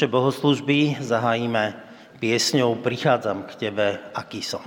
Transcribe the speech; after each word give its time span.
Naše 0.00 0.16
bohoslužby 0.16 0.96
zahájíme 0.96 1.76
piesňou 2.24 2.80
Prichádzam 2.80 3.44
k 3.44 3.68
Tebe, 3.68 4.00
aký 4.16 4.40
som. 4.40 4.64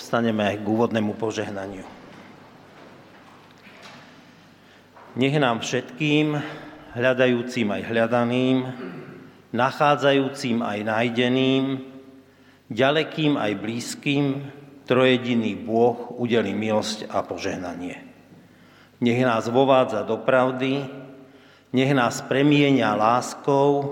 Povstaneme 0.00 0.56
k 0.56 0.64
úvodnému 0.64 1.12
požehnaniu. 1.20 1.84
Nech 5.12 5.36
nám 5.36 5.60
všetkým, 5.60 6.40
hľadajúcim 6.96 7.68
aj 7.68 7.82
hľadaným, 7.84 8.56
nachádzajúcim 9.52 10.64
aj 10.64 10.78
nájdeným, 10.88 11.84
ďalekým 12.72 13.36
aj 13.36 13.52
blízkym, 13.60 14.48
trojediný 14.88 15.52
Bôh 15.68 16.16
udeli 16.16 16.56
milosť 16.56 17.04
a 17.12 17.20
požehnanie. 17.20 18.00
Nech 19.04 19.20
nás 19.20 19.52
vovádza 19.52 20.00
do 20.08 20.16
pravdy, 20.16 20.80
nech 21.76 21.92
nás 21.92 22.24
premienia 22.24 22.96
láskou, 22.96 23.84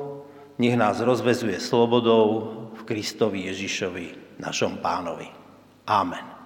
nech 0.56 0.72
nás 0.72 1.04
rozvezuje 1.04 1.60
slobodou 1.60 2.72
v 2.72 2.80
Kristovi 2.88 3.52
Ježišovi, 3.52 4.40
našom 4.40 4.80
pánovi. 4.80 5.37
Amen. 5.88 6.37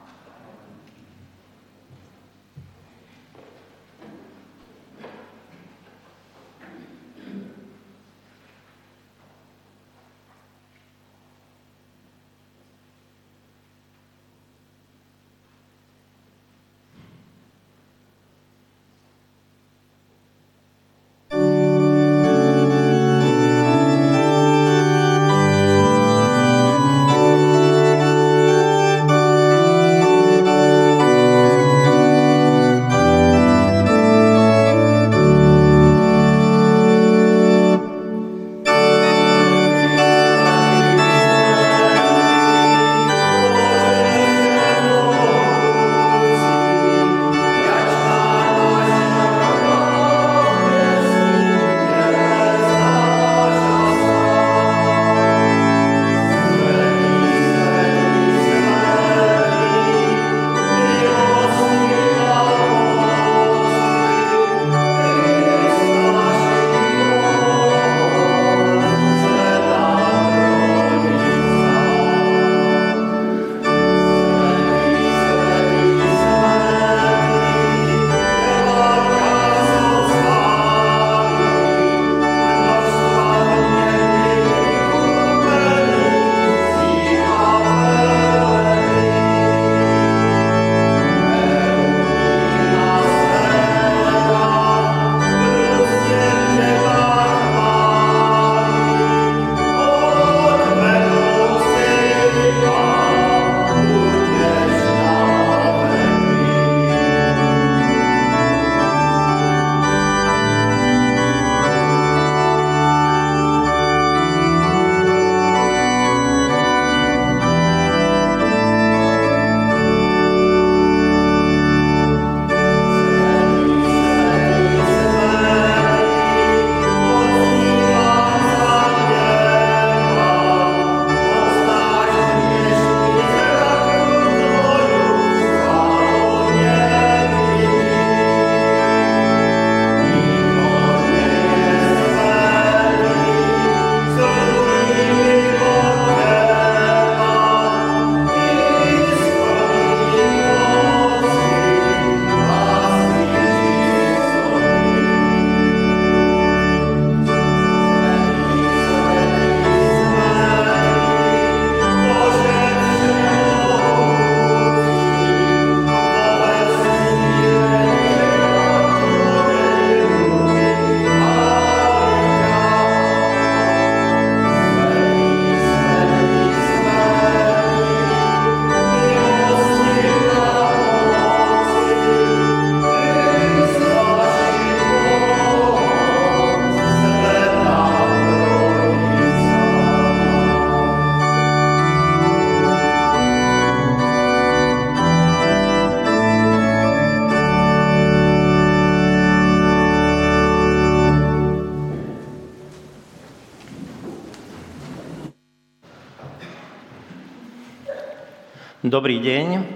Dobrý 209.02 209.18
deň. 209.18 209.66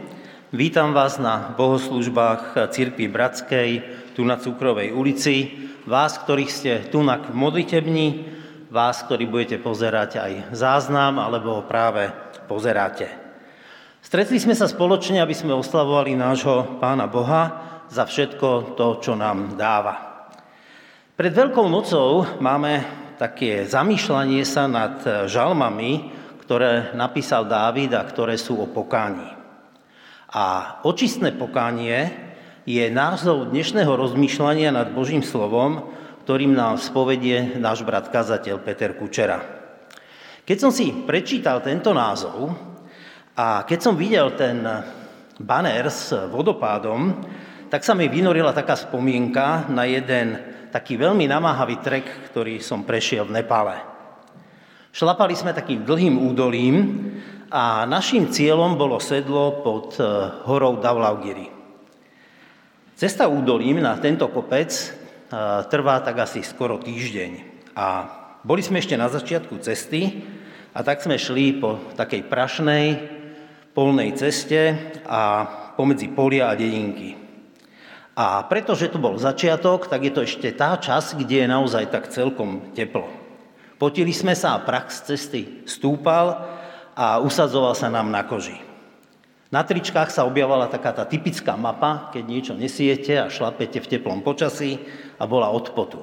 Vítam 0.55 0.94
vás 0.94 1.19
na 1.19 1.50
bohoslužbách 1.58 2.70
Církvy 2.70 3.11
Bratskej, 3.11 3.70
tu 4.14 4.23
na 4.23 4.38
Cukrovej 4.38 4.94
ulici. 4.94 5.67
Vás, 5.82 6.14
ktorých 6.14 6.46
ste 6.46 6.73
tu 6.95 7.02
na 7.02 7.18
modlitební, 7.18 8.23
vás, 8.71 9.02
ktorí 9.02 9.26
budete 9.26 9.59
pozerať 9.59 10.23
aj 10.23 10.33
záznam, 10.54 11.18
alebo 11.18 11.66
práve 11.66 12.14
pozeráte. 12.47 13.11
Stretli 13.99 14.38
sme 14.38 14.54
sa 14.54 14.71
spoločne, 14.71 15.18
aby 15.18 15.35
sme 15.35 15.59
oslavovali 15.59 16.14
nášho 16.14 16.78
Pána 16.78 17.11
Boha 17.11 17.42
za 17.90 18.06
všetko 18.06 18.78
to, 18.78 19.02
čo 19.02 19.18
nám 19.18 19.59
dáva. 19.59 20.23
Pred 21.18 21.35
Veľkou 21.35 21.66
nocou 21.66 22.30
máme 22.38 22.87
také 23.18 23.66
zamýšľanie 23.66 24.47
sa 24.47 24.71
nad 24.71 25.26
žalmami, 25.26 26.14
ktoré 26.46 26.94
napísal 26.94 27.50
Dávid 27.50 27.90
a 27.98 28.06
ktoré 28.06 28.38
sú 28.38 28.62
o 28.62 28.70
pokání. 28.70 29.34
A 30.30 30.78
očistné 30.86 31.34
pokánie 31.34 32.06
je 32.62 32.86
názov 32.86 33.50
dnešného 33.50 33.90
rozmýšľania 33.90 34.70
nad 34.70 34.94
Božím 34.94 35.26
slovom, 35.26 35.90
ktorým 36.22 36.54
nám 36.54 36.78
spovedie 36.78 37.58
náš 37.58 37.82
brat 37.82 38.14
kazateľ 38.14 38.62
Peter 38.62 38.94
Kučera. 38.94 39.42
Keď 40.46 40.56
som 40.62 40.70
si 40.70 40.94
prečítal 41.02 41.66
tento 41.66 41.90
názov 41.90 42.54
a 43.34 43.66
keď 43.66 43.78
som 43.82 43.98
videl 43.98 44.30
ten 44.38 44.62
banner 45.42 45.90
s 45.90 46.14
vodopádom, 46.30 47.26
tak 47.66 47.82
sa 47.82 47.98
mi 47.98 48.06
vynorila 48.06 48.54
taká 48.54 48.78
spomienka 48.78 49.66
na 49.66 49.82
jeden 49.82 50.38
taký 50.70 50.94
veľmi 50.94 51.26
namáhavý 51.26 51.82
trek, 51.82 52.30
ktorý 52.30 52.62
som 52.62 52.86
prešiel 52.86 53.26
v 53.26 53.42
Nepále. 53.42 53.95
Šlapali 54.96 55.36
sme 55.36 55.52
takým 55.52 55.84
dlhým 55.84 56.24
údolím 56.24 56.76
a 57.52 57.84
našim 57.84 58.32
cieľom 58.32 58.80
bolo 58.80 58.96
sedlo 58.96 59.60
pod 59.60 60.00
eh, 60.00 60.08
horou 60.48 60.80
Davlaugiri. 60.80 61.52
Cesta 62.96 63.28
údolím 63.28 63.84
na 63.84 63.92
tento 64.00 64.24
kopec 64.32 64.72
eh, 64.72 64.88
trvá 65.68 66.00
tak 66.00 66.24
asi 66.24 66.40
skoro 66.40 66.80
týždeň. 66.80 67.30
A 67.76 68.08
boli 68.40 68.64
sme 68.64 68.80
ešte 68.80 68.96
na 68.96 69.12
začiatku 69.12 69.60
cesty 69.60 70.24
a 70.72 70.80
tak 70.80 71.04
sme 71.04 71.20
šli 71.20 71.60
po 71.60 71.76
takej 71.92 72.24
prašnej 72.32 72.86
polnej 73.76 74.16
ceste 74.16 74.80
a 75.04 75.44
pomedzi 75.76 76.08
polia 76.08 76.48
a 76.48 76.56
dedinky. 76.56 77.20
A 78.16 78.48
pretože 78.48 78.88
to 78.88 78.96
bol 78.96 79.20
začiatok, 79.20 79.92
tak 79.92 80.08
je 80.08 80.12
to 80.16 80.24
ešte 80.24 80.56
tá 80.56 80.80
časť, 80.80 81.20
kde 81.20 81.44
je 81.44 81.52
naozaj 81.52 81.92
tak 81.92 82.08
celkom 82.08 82.72
teplo. 82.72 83.25
Potili 83.76 84.16
sme 84.16 84.33
sa 84.33 84.56
a 84.56 84.62
prach 84.64 84.88
z 84.88 85.12
cesty 85.12 85.42
stúpal 85.68 86.49
a 86.97 87.21
usadzoval 87.21 87.76
sa 87.76 87.92
nám 87.92 88.09
na 88.09 88.25
koži. 88.25 88.56
Na 89.52 89.62
tričkách 89.62 90.11
sa 90.11 90.26
objavovala 90.26 90.66
taká 90.66 90.90
tá 90.97 91.04
typická 91.06 91.54
mapa, 91.54 92.11
keď 92.11 92.25
niečo 92.25 92.54
nesiete 92.56 93.14
a 93.21 93.30
šlapete 93.30 93.78
v 93.78 93.90
teplom 93.95 94.25
počasí 94.25 94.80
a 95.21 95.25
bola 95.28 95.52
od 95.52 95.71
potu. 95.76 96.02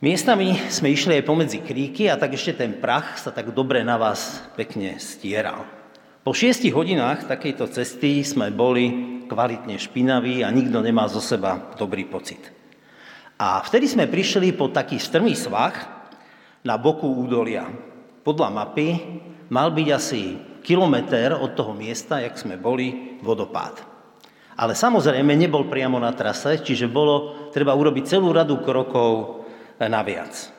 Miestami 0.00 0.56
sme 0.72 0.96
išli 0.96 1.20
aj 1.20 1.28
pomedzi 1.28 1.60
kríky 1.60 2.08
a 2.08 2.16
tak 2.16 2.32
ešte 2.32 2.64
ten 2.64 2.80
prach 2.80 3.20
sa 3.20 3.28
tak 3.28 3.52
dobre 3.52 3.84
na 3.84 4.00
vás 4.00 4.40
pekne 4.56 4.96
stieral. 4.96 5.68
Po 6.24 6.32
šiestich 6.32 6.72
hodinách 6.72 7.28
takejto 7.28 7.68
cesty 7.68 8.24
sme 8.24 8.48
boli 8.48 8.88
kvalitne 9.28 9.76
špinaví 9.76 10.40
a 10.40 10.48
nikto 10.48 10.80
nemá 10.80 11.04
zo 11.10 11.20
seba 11.20 11.76
dobrý 11.76 12.08
pocit. 12.08 12.59
A 13.40 13.64
vtedy 13.64 13.88
sme 13.88 14.04
prišli 14.04 14.52
po 14.52 14.68
taký 14.68 15.00
strmý 15.00 15.32
svah 15.32 15.72
na 16.60 16.76
boku 16.76 17.08
údolia. 17.08 17.72
Podľa 18.20 18.52
mapy 18.52 19.00
mal 19.48 19.72
byť 19.72 19.88
asi 19.88 20.36
kilometr 20.60 21.32
od 21.32 21.56
toho 21.56 21.72
miesta, 21.72 22.20
jak 22.20 22.36
sme 22.36 22.60
boli, 22.60 23.16
vodopád. 23.24 23.80
Ale 24.60 24.76
samozrejme 24.76 25.32
nebol 25.32 25.72
priamo 25.72 25.96
na 25.96 26.12
trase, 26.12 26.60
čiže 26.60 26.84
bolo 26.84 27.48
treba 27.48 27.72
urobiť 27.72 28.04
celú 28.04 28.28
radu 28.28 28.60
krokov 28.60 29.40
naviac. 29.80 30.52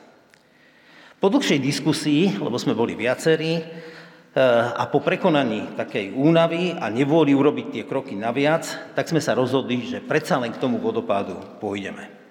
Po 1.22 1.30
dlhšej 1.30 1.62
diskusii, 1.62 2.34
lebo 2.42 2.58
sme 2.58 2.74
boli 2.74 2.98
viacerí, 2.98 3.62
eh, 3.62 4.42
a 4.74 4.90
po 4.90 4.98
prekonaní 4.98 5.78
takej 5.78 6.18
únavy 6.18 6.74
a 6.74 6.90
nevôli 6.90 7.30
urobiť 7.30 7.66
tie 7.70 7.84
kroky 7.86 8.18
naviac, 8.18 8.66
tak 8.98 9.06
sme 9.06 9.22
sa 9.22 9.38
rozhodli, 9.38 9.86
že 9.86 10.02
predsa 10.02 10.42
len 10.42 10.50
k 10.50 10.58
tomu 10.58 10.82
vodopádu 10.82 11.38
pôjdeme. 11.62 12.21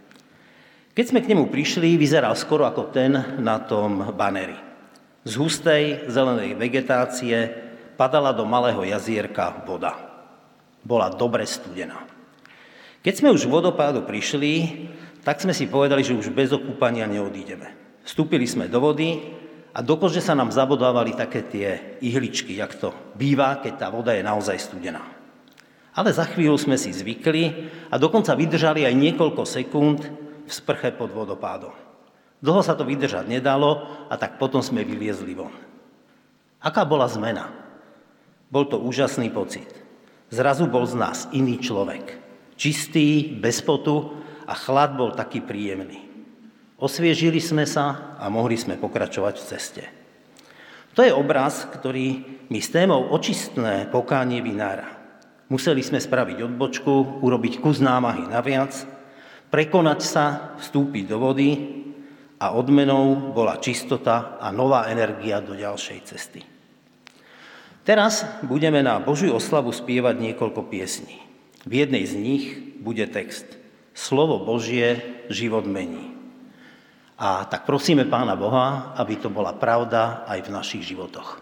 Keď 0.91 1.05
sme 1.07 1.23
k 1.23 1.31
nemu 1.31 1.47
prišli, 1.47 1.95
vyzeral 1.95 2.35
skoro 2.35 2.67
ako 2.67 2.91
ten 2.91 3.15
na 3.39 3.63
tom 3.63 4.11
baneri. 4.11 4.59
Z 5.23 5.39
hustej 5.39 6.11
zelenej 6.11 6.59
vegetácie 6.59 7.47
padala 7.95 8.35
do 8.35 8.43
malého 8.43 8.83
jazierka 8.83 9.63
voda. 9.63 9.95
Bola 10.83 11.07
dobre 11.07 11.47
studená. 11.47 12.03
Keď 13.07 13.13
sme 13.23 13.31
už 13.31 13.47
vodopádu 13.47 14.03
prišli, 14.03 14.83
tak 15.23 15.39
sme 15.39 15.55
si 15.55 15.71
povedali, 15.71 16.03
že 16.03 16.11
už 16.11 16.27
bez 16.35 16.51
okúpania 16.51 17.07
neodídeme. 17.07 17.71
Vstúpili 18.03 18.43
sme 18.43 18.67
do 18.67 18.83
vody 18.83 19.31
a 19.71 19.79
do 19.79 19.95
kože 19.95 20.19
sa 20.19 20.35
nám 20.35 20.51
zabodávali 20.51 21.15
také 21.15 21.47
tie 21.47 21.67
ihličky, 22.03 22.59
jak 22.59 22.75
to 22.75 22.91
býva, 23.15 23.63
keď 23.63 23.73
tá 23.79 23.87
voda 23.87 24.11
je 24.11 24.27
naozaj 24.27 24.59
studená. 24.59 25.07
Ale 25.95 26.11
za 26.11 26.27
chvíľu 26.27 26.59
sme 26.59 26.75
si 26.75 26.91
zvykli 26.91 27.71
a 27.87 27.95
dokonca 27.95 28.35
vydržali 28.35 28.83
aj 28.83 28.95
niekoľko 28.97 29.43
sekúnd, 29.47 30.30
v 30.45 30.51
sprche 30.51 30.93
pod 30.95 31.13
vodopádom. 31.13 31.73
Dlho 32.41 32.61
sa 32.65 32.73
to 32.73 32.83
vydržať 32.83 33.29
nedalo 33.29 33.85
a 34.09 34.17
tak 34.17 34.41
potom 34.41 34.65
sme 34.65 34.81
vyliezli 34.81 35.37
von. 35.37 35.53
Aká 36.61 36.85
bola 36.85 37.05
zmena? 37.05 37.53
Bol 38.49 38.65
to 38.65 38.81
úžasný 38.81 39.29
pocit. 39.29 39.69
Zrazu 40.33 40.65
bol 40.65 40.85
z 40.89 40.97
nás 40.97 41.29
iný 41.33 41.61
človek. 41.61 42.17
Čistý, 42.57 43.37
bez 43.37 43.61
potu 43.61 44.21
a 44.45 44.53
chlad 44.57 44.97
bol 44.97 45.13
taký 45.13 45.41
príjemný. 45.41 46.11
Osviežili 46.81 47.37
sme 47.37 47.69
sa 47.69 48.17
a 48.17 48.25
mohli 48.33 48.57
sme 48.57 48.77
pokračovať 48.77 49.35
v 49.37 49.47
ceste. 49.47 49.83
To 50.97 51.05
je 51.05 51.13
obraz, 51.13 51.69
ktorý 51.69 52.25
mi 52.51 52.59
s 52.59 52.73
témou 52.73 53.13
očistné 53.13 53.87
pokánie 53.87 54.43
vynára. 54.43 54.99
Museli 55.47 55.83
sme 55.83 56.01
spraviť 56.03 56.47
odbočku, 56.51 57.23
urobiť 57.23 57.63
kus 57.63 57.79
námahy 57.79 58.27
naviac, 58.27 58.71
prekonať 59.51 59.99
sa, 59.99 60.25
vstúpiť 60.57 61.11
do 61.11 61.19
vody 61.19 61.49
a 62.39 62.55
odmenou 62.55 63.35
bola 63.35 63.59
čistota 63.59 64.39
a 64.39 64.49
nová 64.49 64.87
energia 64.87 65.43
do 65.43 65.53
ďalšej 65.53 65.99
cesty. 66.07 66.41
Teraz 67.83 68.23
budeme 68.45 68.79
na 68.79 69.01
Božiu 69.03 69.35
oslavu 69.35 69.75
spievať 69.75 70.15
niekoľko 70.17 70.71
piesní. 70.71 71.19
V 71.67 71.73
jednej 71.85 72.05
z 72.07 72.13
nich 72.17 72.43
bude 72.79 73.05
text 73.09 73.45
Slovo 73.91 74.41
Božie 74.41 75.01
život 75.29 75.67
mení. 75.67 76.13
A 77.21 77.45
tak 77.45 77.69
prosíme 77.69 78.05
Pána 78.09 78.33
Boha, 78.33 78.97
aby 78.97 79.17
to 79.17 79.29
bola 79.29 79.53
pravda 79.53 80.25
aj 80.25 80.39
v 80.45 80.53
našich 80.53 80.83
životoch. 80.89 81.40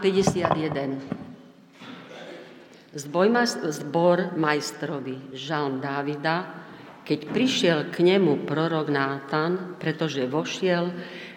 51. 0.00 0.96
Zbor 3.70 4.18
majstrovi, 4.34 5.36
žalm 5.36 5.84
Dávida, 5.84 6.48
keď 7.04 7.18
prišiel 7.28 7.78
k 7.92 8.02
nemu 8.08 8.48
prorok 8.48 8.88
Nátan, 8.88 9.76
pretože 9.76 10.24
vošiel 10.24 10.88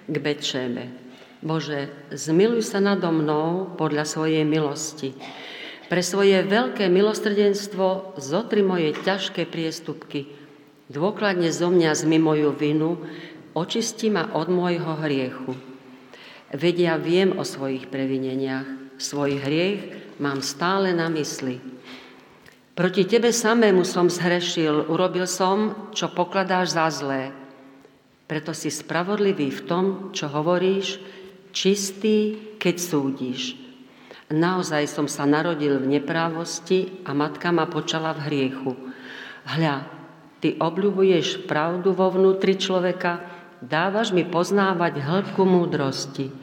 k 0.07 0.15
Bečeme. 0.15 0.95
Bože, 1.43 1.91
zmiluj 2.15 2.63
sa 2.63 2.79
nado 2.79 3.11
mnou 3.11 3.75
podľa 3.75 4.07
svojej 4.07 4.47
milosti. 4.47 5.11
Pre 5.91 5.99
svoje 5.99 6.39
veľké 6.47 6.87
milostrdenstvo 6.87 8.15
zotri 8.15 8.63
moje 8.63 8.95
ťažké 8.95 9.43
priestupky. 9.51 10.31
Dôkladne 10.87 11.51
zo 11.51 11.67
mňa 11.67 11.91
zmi 11.99 12.17
moju 12.17 12.55
vinu, 12.55 13.03
očisti 13.51 14.07
ma 14.07 14.31
od 14.31 14.47
môjho 14.47 15.03
hriechu 15.03 15.72
Vedia, 16.53 17.01
viem 17.01 17.33
o 17.33 17.41
svojich 17.41 17.89
previneniach. 17.89 18.93
Svoj 19.01 19.41
hriech 19.41 19.81
mám 20.21 20.45
stále 20.45 20.93
na 20.93 21.09
mysli. 21.09 21.57
Proti 22.77 23.09
tebe 23.09 23.33
samému 23.33 23.81
som 23.81 24.05
zhrešil, 24.05 24.85
urobil 24.85 25.25
som, 25.25 25.89
čo 25.97 26.13
pokladáš 26.13 26.77
za 26.77 26.93
zlé. 26.93 27.33
Preto 28.29 28.53
si 28.53 28.69
spravodlivý 28.69 29.49
v 29.49 29.61
tom, 29.65 29.85
čo 30.13 30.29
hovoríš, 30.29 31.01
čistý, 31.53 32.37
keď 32.61 32.75
súdiš. 32.77 33.57
Naozaj 34.29 34.89
som 34.89 35.09
sa 35.09 35.25
narodil 35.25 35.81
v 35.81 35.97
neprávosti 35.97 37.01
a 37.05 37.17
matka 37.17 37.49
ma 37.49 37.65
počala 37.65 38.13
v 38.13 38.29
hriechu. 38.29 38.73
Hľa, 39.45 39.89
ty 40.37 40.53
obľubuješ 40.57 41.49
pravdu 41.49 41.97
vo 41.97 42.13
vnútri 42.13 42.57
človeka, 42.57 43.25
dávaš 43.57 44.13
mi 44.13 44.21
poznávať 44.21 45.01
hĺbku 45.01 45.41
múdrosti. 45.45 46.42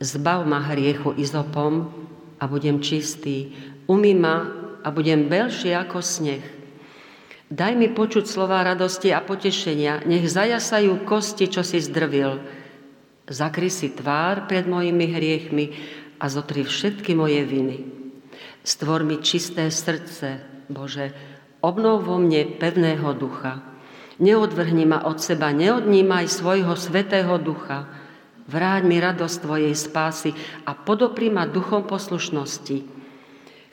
Zbav 0.00 0.48
ma 0.48 0.64
hriechu 0.72 1.12
izopom 1.20 1.92
a 2.40 2.48
budem 2.48 2.80
čistý. 2.80 3.52
Umy 3.84 4.16
ma 4.16 4.48
a 4.80 4.88
budem 4.88 5.28
belší 5.28 5.76
ako 5.76 6.00
sneh. 6.00 6.40
Daj 7.50 7.76
mi 7.76 7.92
počuť 7.92 8.24
slova 8.24 8.64
radosti 8.64 9.12
a 9.12 9.20
potešenia, 9.20 10.06
nech 10.06 10.24
zajasajú 10.24 11.04
kosti, 11.04 11.50
čo 11.52 11.60
si 11.60 11.82
zdrvil. 11.82 12.40
Zakry 13.28 13.68
si 13.68 13.92
tvár 13.92 14.48
pred 14.48 14.64
mojimi 14.64 15.06
hriechmi 15.10 15.66
a 16.16 16.30
zotri 16.30 16.64
všetky 16.64 17.12
moje 17.12 17.44
viny. 17.44 17.78
Stvor 18.64 19.04
mi 19.04 19.20
čisté 19.20 19.68
srdce, 19.68 20.40
Bože, 20.70 21.12
obnov 21.60 22.08
vo 22.08 22.16
mne 22.16 22.56
pevného 22.56 23.12
ducha. 23.18 23.60
Neodvrhni 24.22 24.84
ma 24.86 25.04
od 25.04 25.20
seba, 25.20 25.52
neodnímaj 25.52 26.30
svojho 26.30 26.72
svetého 26.78 27.36
ducha. 27.36 27.99
Vráť 28.50 28.82
mi 28.82 28.98
radosť 28.98 29.46
Tvojej 29.46 29.74
spásy 29.78 30.34
a 30.66 30.74
podopri 30.74 31.30
ma 31.30 31.46
duchom 31.46 31.86
poslušnosti. 31.86 32.82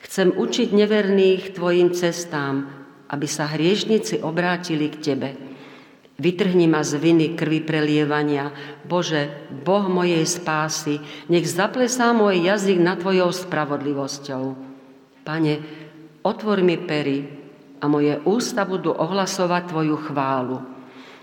Chcem 0.06 0.28
učiť 0.30 0.70
neverných 0.70 1.58
Tvojim 1.58 1.90
cestám, 1.90 2.70
aby 3.10 3.26
sa 3.26 3.50
hriešnici 3.50 4.22
obrátili 4.22 4.86
k 4.86 4.96
Tebe. 5.02 5.30
Vytrhni 6.18 6.70
ma 6.70 6.86
z 6.86 6.94
viny 6.94 7.34
krvi 7.34 7.58
prelievania. 7.66 8.54
Bože, 8.86 9.50
Boh 9.50 9.90
mojej 9.90 10.22
spásy, 10.22 11.02
nech 11.26 11.50
zaplesá 11.50 12.14
môj 12.14 12.38
jazyk 12.46 12.78
na 12.78 12.94
Tvojou 12.94 13.34
spravodlivosťou. 13.34 14.54
Pane, 15.26 15.54
otvor 16.22 16.62
mi 16.62 16.78
pery 16.78 17.26
a 17.82 17.90
moje 17.90 18.14
ústa 18.22 18.62
budú 18.62 18.94
ohlasovať 18.94 19.74
Tvoju 19.74 19.96
chválu. 20.06 20.62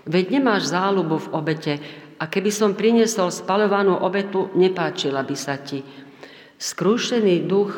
Veď 0.06 0.38
nemáš 0.38 0.70
záľubu 0.70 1.24
v 1.24 1.32
obete, 1.34 1.72
a 2.16 2.24
keby 2.26 2.48
som 2.48 2.72
priniesol 2.72 3.28
spalovanú 3.28 4.00
obetu, 4.00 4.48
nepáčila 4.56 5.20
by 5.20 5.36
sa 5.36 5.60
ti. 5.60 5.84
Skrúšený 6.56 7.44
duch 7.44 7.72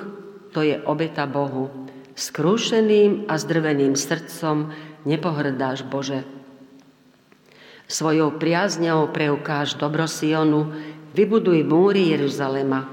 to 0.55 0.63
je 0.63 0.79
obeta 0.87 1.27
Bohu. 1.27 1.89
Skrúšeným 2.15 3.31
a 3.31 3.35
zdrveným 3.39 3.95
srdcom 3.95 4.71
nepohrdáš 5.07 5.87
Bože. 5.87 6.23
Svojou 7.89 8.37
priazňou 8.37 9.11
preukáž 9.11 9.81
dobro 9.81 10.05
Sionu, 10.05 10.71
vybuduj 11.17 11.65
múry 11.65 12.13
Jeruzalema. 12.13 12.85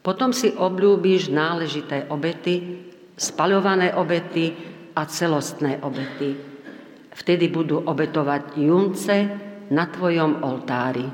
Potom 0.00 0.32
si 0.32 0.48
obľúbíš 0.56 1.28
náležité 1.28 2.08
obety, 2.08 2.80
spaľované 3.20 3.92
obety 3.92 4.56
a 4.96 5.04
celostné 5.04 5.84
obety. 5.84 6.32
Vtedy 7.12 7.52
budú 7.52 7.84
obetovať 7.84 8.56
junce, 8.56 9.16
na 9.70 9.86
Tvojom 9.86 10.42
oltári. 10.42 11.06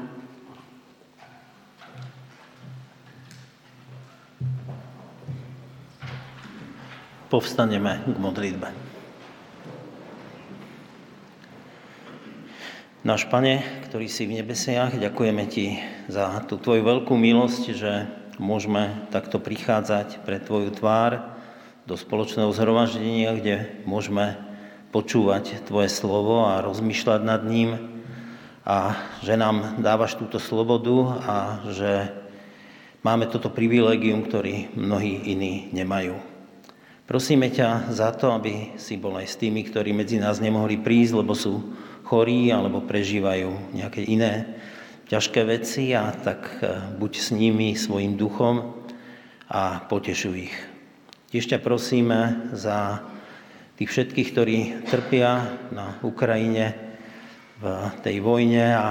Povstaneme 7.28 8.00
k 8.08 8.16
modlitbe. 8.16 8.68
Náš 13.04 13.28
Pane, 13.28 13.60
ktorý 13.86 14.08
si 14.08 14.24
v 14.24 14.40
nebesiach, 14.40 14.96
ďakujeme 14.96 15.44
Ti 15.52 15.66
za 16.08 16.40
tú 16.48 16.56
Tvoju 16.56 16.80
veľkú 16.80 17.12
milosť, 17.12 17.62
že 17.76 18.08
môžeme 18.40 19.04
takto 19.12 19.36
prichádzať 19.36 20.24
pre 20.24 20.40
Tvoju 20.40 20.72
tvár 20.72 21.36
do 21.84 21.94
spoločného 21.94 22.50
zhromaždenia, 22.56 23.36
kde 23.36 23.84
môžeme 23.84 24.40
počúvať 24.96 25.60
Tvoje 25.68 25.92
slovo 25.92 26.48
a 26.48 26.64
rozmýšľať 26.64 27.20
nad 27.20 27.44
ním, 27.44 27.95
a 28.66 28.98
že 29.22 29.38
nám 29.38 29.78
dávaš 29.78 30.18
túto 30.18 30.42
slobodu 30.42 31.22
a 31.22 31.36
že 31.70 32.10
máme 33.06 33.30
toto 33.30 33.46
privilegium, 33.46 34.26
ktorý 34.26 34.74
mnohí 34.74 35.22
iní 35.30 35.70
nemajú. 35.70 36.18
Prosíme 37.06 37.46
ťa 37.54 37.94
za 37.94 38.10
to, 38.18 38.34
aby 38.34 38.74
si 38.82 38.98
bol 38.98 39.14
aj 39.14 39.30
s 39.30 39.38
tými, 39.38 39.62
ktorí 39.62 39.94
medzi 39.94 40.18
nás 40.18 40.42
nemohli 40.42 40.82
prísť, 40.82 41.22
lebo 41.22 41.38
sú 41.38 41.62
chorí 42.02 42.50
alebo 42.50 42.82
prežívajú 42.82 43.78
nejaké 43.78 44.02
iné 44.02 44.58
ťažké 45.06 45.46
veci 45.46 45.94
a 45.94 46.10
tak 46.10 46.42
e, 46.58 46.66
buď 46.98 47.12
s 47.14 47.28
nimi 47.30 47.78
svojim 47.78 48.18
duchom 48.18 48.74
a 49.46 49.86
potešuj 49.86 50.50
ich. 50.50 50.56
Tiež 51.30 51.46
ťa 51.46 51.62
prosíme 51.62 52.50
za 52.58 53.06
tých 53.78 53.86
všetkých, 53.86 54.28
ktorí 54.34 54.58
trpia 54.90 55.46
na 55.70 56.02
Ukrajine, 56.02 56.85
v 57.56 57.64
tej 58.04 58.20
vojne 58.20 58.64
a 58.76 58.86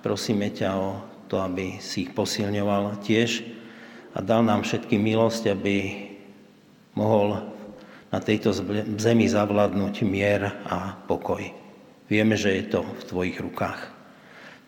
prosíme 0.00 0.48
ťa 0.48 0.70
o 0.76 0.90
to, 1.28 1.42
aby 1.42 1.82
si 1.82 2.08
ich 2.08 2.14
posilňoval 2.16 3.02
tiež 3.04 3.44
a 4.16 4.24
dal 4.24 4.40
nám 4.40 4.64
všetkým 4.64 5.02
milosť, 5.02 5.52
aby 5.52 5.76
mohol 6.96 7.44
na 8.08 8.18
tejto 8.22 8.56
zemi 8.96 9.26
zavládnuť 9.28 9.94
mier 10.08 10.48
a 10.64 10.96
pokoj. 11.04 11.44
Vieme, 12.06 12.38
že 12.38 12.56
je 12.56 12.64
to 12.70 12.80
v 12.86 13.02
tvojich 13.04 13.38
rukách. 13.42 13.92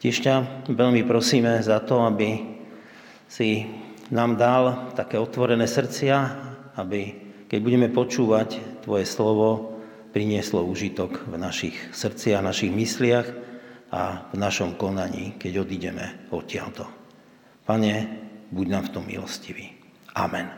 Tiež 0.02 0.26
ťa 0.26 0.34
veľmi 0.68 1.06
prosíme 1.06 1.62
za 1.62 1.80
to, 1.80 2.02
aby 2.04 2.58
si 3.30 3.64
nám 4.10 4.36
dal 4.36 4.92
také 4.98 5.16
otvorené 5.16 5.64
srdcia, 5.64 6.16
aby 6.76 7.14
keď 7.48 7.58
budeme 7.64 7.88
počúvať 7.88 8.82
Tvoje 8.84 9.08
slovo, 9.08 9.77
prinieslo 10.18 10.66
užitok 10.66 11.30
v 11.30 11.38
našich 11.38 11.78
srdciach, 11.94 12.42
našich 12.42 12.74
mysliach 12.74 13.30
a 13.94 14.26
v 14.34 14.42
našom 14.42 14.74
konaní, 14.74 15.38
keď 15.38 15.62
odídeme 15.62 16.26
odtiaľto. 16.34 16.90
Pane, 17.62 17.94
buď 18.50 18.66
nám 18.66 18.90
v 18.90 18.92
tom 18.98 19.06
milostivý. 19.06 19.78
Amen. 20.18 20.50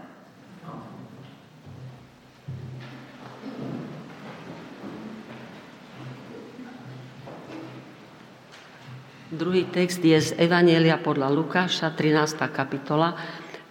Druhý 9.28 9.68
text 9.68 10.00
je 10.00 10.16
z 10.16 10.40
Evanielia 10.40 10.96
podľa 10.96 11.28
Lukáša, 11.28 11.92
13. 11.92 12.48
kapitola, 12.48 13.12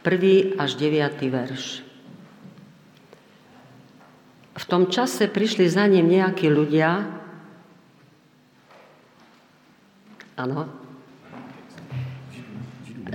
1. 0.06 0.54
až 0.54 0.78
9. 0.78 1.17
verš. 1.34 1.88
V 4.60 4.63
tom 4.67 4.91
čase 4.91 5.32
prišli 5.32 5.72
za 5.72 5.88
ním 5.88 6.12
nejakí 6.12 6.52
ľudia, 6.52 7.08
áno, 10.36 10.67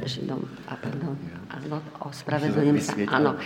Židom, 0.05 0.43
a 0.69 0.77
pardon, 0.77 1.17
áno, 1.49 1.81
ospravedlňujem 2.03 2.79
sa, 2.83 2.93
áno, 3.09 3.41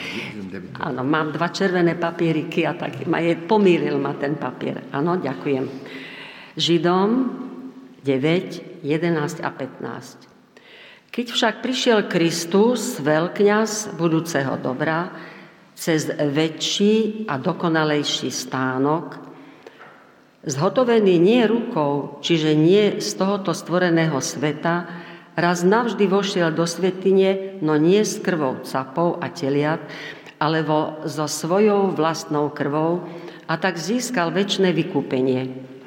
áno, 0.81 1.01
mám 1.07 1.31
dva 1.31 1.55
červené 1.55 1.95
papieriky 1.95 2.67
a 2.67 2.75
tak 2.75 3.07
ma 3.07 3.23
je, 3.23 3.39
pomýlil 3.39 3.95
ma 4.01 4.17
ten 4.19 4.35
papier, 4.35 4.83
áno, 4.91 5.23
ďakujem. 5.23 5.69
Židom 6.59 7.09
9, 8.03 8.83
11 8.83 9.45
a 9.45 9.51
15. 9.55 11.15
Keď 11.15 11.27
však 11.31 11.55
prišiel 11.63 12.11
Kristus, 12.11 12.99
veľkňaz 12.99 13.95
budúceho 13.95 14.59
dobra, 14.59 15.13
cez 15.79 16.11
väčší 16.11 17.25
a 17.31 17.39
dokonalejší 17.39 18.35
stánok, 18.35 19.23
zhotovený 20.43 21.23
nie 21.23 21.47
rukou, 21.47 22.19
čiže 22.19 22.59
nie 22.59 22.99
z 22.99 23.15
tohoto 23.15 23.55
stvoreného 23.55 24.19
sveta, 24.19 24.91
raz 25.39 25.63
navždy 25.63 26.11
vošiel 26.11 26.51
do 26.51 26.67
svetine, 26.67 27.63
no 27.63 27.79
nie 27.79 28.03
s 28.03 28.19
krvou 28.19 28.59
capov 28.67 29.23
a 29.23 29.31
teliat, 29.31 29.79
alebo 30.43 31.07
so 31.07 31.31
svojou 31.31 31.95
vlastnou 31.95 32.51
krvou, 32.51 33.07
a 33.47 33.55
tak 33.55 33.79
získal 33.79 34.35
väčšie 34.35 34.75
vykúpenie. 34.75 35.78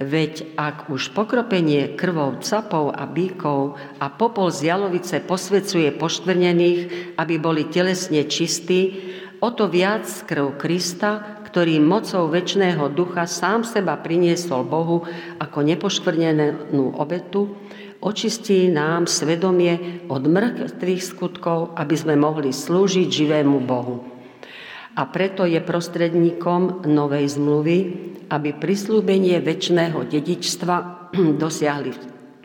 Veď 0.00 0.56
ak 0.56 0.88
už 0.88 1.12
pokropenie 1.12 1.92
krvou 1.92 2.40
capov 2.40 2.88
a 2.96 3.04
bíkov 3.04 3.76
a 4.00 4.08
popol 4.08 4.48
z 4.48 4.72
jalovice 4.72 5.20
posvecuje 5.20 5.92
poštvrnených, 5.92 7.12
aby 7.20 7.34
boli 7.36 7.68
telesne 7.68 8.24
čistí, 8.24 8.96
o 9.44 9.52
to 9.52 9.68
viac 9.68 10.08
krv 10.24 10.56
Krista, 10.56 11.44
ktorý 11.44 11.84
mocou 11.84 12.32
väčšného 12.32 12.96
ducha 12.96 13.28
sám 13.28 13.60
seba 13.60 14.00
priniesol 14.00 14.64
Bohu 14.64 15.04
ako 15.36 15.58
nepoškvrnenú 15.68 16.96
obetu, 16.96 17.60
očistí 18.00 18.72
nám 18.72 19.04
svedomie 19.04 20.00
od 20.08 20.24
mŕtvych 20.24 21.02
skutkov, 21.04 21.76
aby 21.76 21.92
sme 21.92 22.16
mohli 22.16 22.56
slúžiť 22.56 23.04
živému 23.04 23.68
Bohu. 23.68 24.19
A 24.98 25.06
preto 25.06 25.46
je 25.46 25.62
prostredníkom 25.62 26.86
novej 26.90 27.38
zmluvy, 27.38 27.78
aby 28.30 28.54
prislúbenie 28.54 29.38
väčšného 29.38 30.06
dedičstva 30.06 30.76
dosiahli 31.42 31.92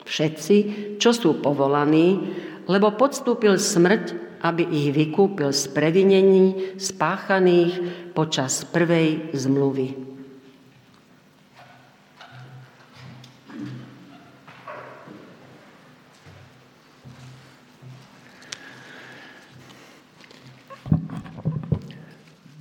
všetci, 0.06 0.56
čo 1.02 1.12
sú 1.12 1.42
povolaní, 1.42 2.22
lebo 2.70 2.94
podstúpil 2.94 3.58
smrť, 3.58 4.38
aby 4.46 4.62
ich 4.62 4.94
vykúpil 4.94 5.50
z 5.50 5.74
previnení 5.74 6.78
spáchaných 6.78 7.74
počas 8.14 8.62
prvej 8.70 9.34
zmluvy. 9.34 10.15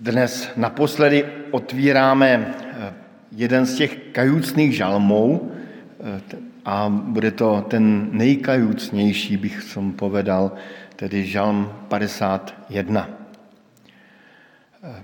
Dnes 0.04 0.52
naposledy 0.56 1.24
otvíráme 1.50 2.54
jeden 3.32 3.66
z 3.66 3.74
těch 3.74 3.96
kajucných 4.12 4.76
žalmů 4.76 5.52
eh, 6.00 6.20
a 6.64 6.88
bude 6.88 7.30
to 7.30 7.64
ten 7.68 8.08
nejkajucnější, 8.12 9.36
bych 9.36 9.62
som 9.62 9.92
povedal, 9.92 10.52
tedy 10.96 11.24
žalm 11.24 11.72
51. 11.88 13.08
Eh, 14.82 15.02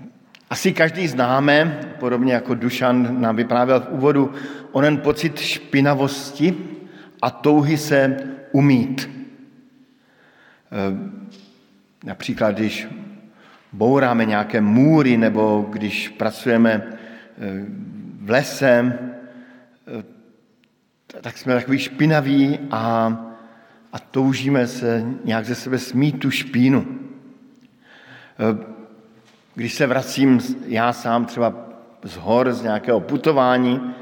asi 0.49 0.73
každý 0.73 1.07
známe, 1.07 1.81
podobně 1.99 2.33
jako 2.33 2.55
Dušan 2.55 3.21
nám 3.21 3.35
vyprávěl 3.35 3.79
v 3.79 3.89
úvodu, 3.89 4.33
onen 4.71 4.97
pocit 4.97 5.39
špinavosti 5.39 6.53
a 7.21 7.29
touhy 7.29 7.77
se 7.77 8.17
umít. 8.51 9.09
Eh, 10.69 10.97
například, 12.05 12.51
když 12.51 13.00
bouráme 13.73 14.25
nějaké 14.25 14.61
můry 14.61 15.17
nebo 15.17 15.69
když 15.71 16.09
pracujeme 16.09 16.97
v 18.21 18.29
lese, 18.29 18.99
eh, 19.87 20.03
tak 21.21 21.37
jsme 21.37 21.53
takový 21.53 21.79
špinaví 21.79 22.59
a, 22.71 23.17
a 23.93 23.99
toužíme 23.99 24.67
se 24.67 25.03
nějak 25.25 25.45
ze 25.45 25.55
sebe 25.55 25.79
smít 25.79 26.19
tu 26.19 26.31
špínu. 26.31 26.87
Eh, 28.39 28.81
když 29.55 29.73
se 29.73 29.87
vracím 29.87 30.39
já 30.67 30.93
sám 30.93 31.25
třeba 31.25 31.53
z 32.03 32.15
hor, 32.15 32.53
z 32.53 32.63
nějakého 32.63 32.99
putování, 32.99 33.93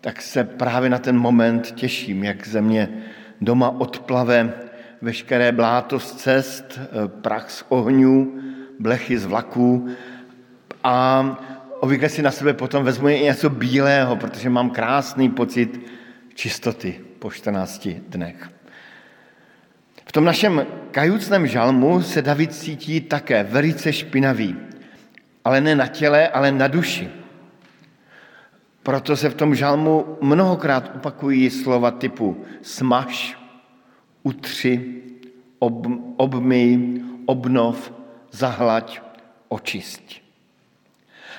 tak 0.00 0.22
se 0.22 0.44
právě 0.44 0.90
na 0.90 0.98
ten 0.98 1.18
moment 1.18 1.70
těším, 1.70 2.24
jak 2.24 2.46
ze 2.46 2.60
mě 2.60 2.88
doma 3.40 3.70
odplave 3.70 4.52
veškeré 5.02 5.52
bláto 5.52 6.00
z 6.00 6.12
cest, 6.12 6.78
eh, 6.78 7.08
prach 7.08 7.50
z 7.50 7.64
ohňů, 7.68 8.40
blechy 8.80 9.18
z 9.18 9.24
vlaků 9.24 9.88
a 10.84 11.24
obvykle 11.80 12.08
si 12.08 12.22
na 12.22 12.30
sebe 12.30 12.52
potom 12.54 12.84
vezmu 12.84 13.08
i 13.08 13.20
něco 13.20 13.50
bílého, 13.50 14.16
protože 14.16 14.50
mám 14.50 14.70
krásný 14.70 15.30
pocit 15.30 15.80
čistoty 16.34 17.00
po 17.18 17.30
14 17.30 17.88
dnech. 18.08 18.50
V 20.06 20.12
tom 20.12 20.24
našem 20.24 20.66
kajucném 20.90 21.46
žalmu 21.46 22.02
se 22.02 22.22
David 22.22 22.54
cítí 22.54 23.00
také 23.00 23.42
velice 23.42 23.92
špinavý, 23.92 24.56
ale 25.44 25.60
ne 25.60 25.74
na 25.74 25.86
těle, 25.86 26.28
ale 26.28 26.52
na 26.52 26.68
duši. 26.68 27.08
Proto 28.82 29.16
se 29.16 29.28
v 29.28 29.34
tom 29.34 29.54
žalmu 29.54 30.16
mnohokrát 30.20 30.92
opakují 30.96 31.50
slova 31.50 31.90
typu 31.90 32.44
smaž, 32.62 33.38
utři, 34.22 35.02
ob, 35.58 35.86
obmyj, 36.16 37.00
obnov, 37.26 37.92
zahlaď, 38.30 39.00
očisť. 39.48 40.22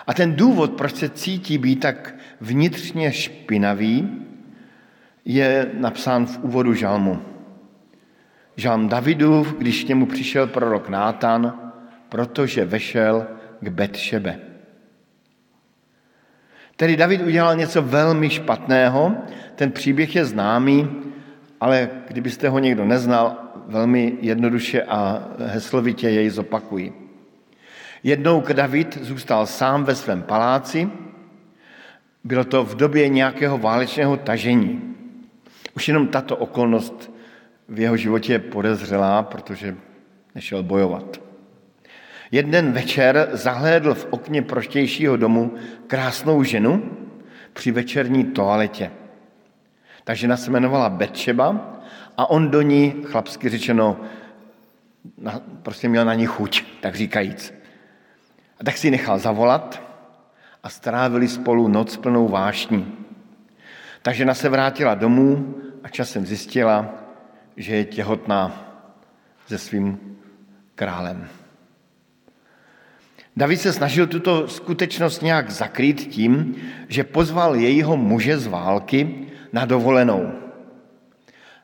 A 0.07 0.13
ten 0.13 0.35
důvod, 0.35 0.71
proč 0.71 0.95
se 0.95 1.09
cítí 1.09 1.57
být 1.57 1.79
tak 1.79 2.15
vnitřně 2.41 3.11
špinavý, 3.11 4.09
je 5.25 5.71
napsán 5.73 6.25
v 6.25 6.39
úvodu 6.41 6.73
žalmu. 6.73 7.21
Žalm 8.55 8.89
Davidův, 8.89 9.53
když 9.57 9.83
k 9.83 9.87
němu 9.87 10.05
přišel 10.05 10.47
prorok 10.47 10.89
Nátan, 10.89 11.71
protože 12.09 12.65
vešel 12.65 13.27
k 13.61 13.67
Betšebe. 13.69 14.39
Tedy 16.75 16.97
David 16.97 17.21
udělal 17.21 17.55
něco 17.55 17.81
velmi 17.81 18.29
špatného, 18.29 19.13
ten 19.55 19.71
příběh 19.71 20.15
je 20.15 20.25
známý, 20.25 20.89
ale 21.61 21.89
kdybyste 22.07 22.49
ho 22.49 22.59
někdo 22.59 22.85
neznal, 22.85 23.50
velmi 23.71 24.13
jednoduše 24.21 24.83
a 24.83 25.27
heslovitě 25.45 26.09
jej 26.09 26.29
zopakuji. 26.29 26.93
Jednou 28.03 28.43
David 28.53 28.97
zůstal 29.01 29.45
sám 29.45 29.83
ve 29.83 29.95
svém 29.95 30.21
paláci, 30.21 30.89
bylo 32.23 32.43
to 32.43 32.63
v 32.63 32.75
době 32.75 33.07
nějakého 33.07 33.57
válečného 33.57 34.17
tažení. 34.17 34.95
Už 35.75 35.87
jenom 35.87 36.07
tato 36.07 36.35
okolnost 36.35 37.11
v 37.69 37.79
jeho 37.79 37.97
životě 37.97 38.39
podezřelá, 38.39 39.23
protože 39.23 39.75
nešel 40.35 40.63
bojovat. 40.63 41.21
Jeden 42.31 42.71
večer 42.71 43.29
zahlédl 43.31 43.93
v 43.93 44.07
okně 44.09 44.41
proštějšího 44.41 45.17
domu 45.17 45.53
krásnou 45.87 46.43
ženu 46.43 46.83
při 47.53 47.71
večerní 47.71 48.23
toaletě. 48.23 48.91
Ta 50.03 50.13
žena 50.13 50.37
se 50.37 50.51
jmenovala 50.51 50.89
Betšeba 50.89 51.80
a 52.17 52.29
on 52.29 52.49
do 52.49 52.61
ní, 52.61 52.95
chlapsky 53.05 53.49
řečeno, 53.49 53.99
prostě 55.63 55.89
měl 55.89 56.05
na 56.05 56.13
ní 56.13 56.25
chuť, 56.25 56.63
tak 56.81 56.95
říkajíc. 56.95 57.53
A 58.59 58.63
tak 58.63 58.77
si 58.77 58.91
nechal 58.91 59.19
zavolat 59.19 59.81
a 60.63 60.69
strávili 60.69 61.27
spolu 61.27 61.67
noc 61.67 61.97
plnou 61.97 62.27
vášní. 62.27 62.97
Ta 64.01 64.11
žena 64.11 64.33
se 64.33 64.49
vrátila 64.49 64.95
domů 64.95 65.55
a 65.83 65.89
časem 65.89 66.25
zjistila, 66.25 66.93
že 67.57 67.75
je 67.75 67.85
těhotná 67.85 68.67
se 69.47 69.57
svým 69.57 70.17
králem. 70.75 71.27
David 73.37 73.61
se 73.61 73.73
snažil 73.73 74.07
tuto 74.07 74.47
skutečnost 74.47 75.21
nějak 75.21 75.49
zakrýt 75.49 76.07
tím, 76.07 76.55
že 76.87 77.03
pozval 77.03 77.55
jejího 77.55 77.97
muže 77.97 78.37
z 78.37 78.47
války 78.47 79.27
na 79.53 79.65
dovolenou. 79.65 80.31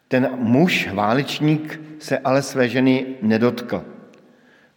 Ten 0.07 0.29
muž, 0.35 0.89
válečník, 0.93 1.81
se 1.99 2.17
ale 2.17 2.41
své 2.41 2.69
ženy 2.69 3.05
nedotkl. 3.21 3.85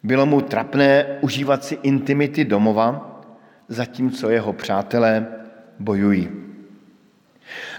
Bylo 0.03 0.27
mu 0.27 0.40
trapné 0.40 1.07
užívat 1.21 1.64
si 1.64 1.79
intimity 1.83 2.45
domova, 2.45 3.21
zatímco 3.69 4.31
jeho 4.31 4.53
přátelé 4.53 5.27
bojují. 5.79 6.29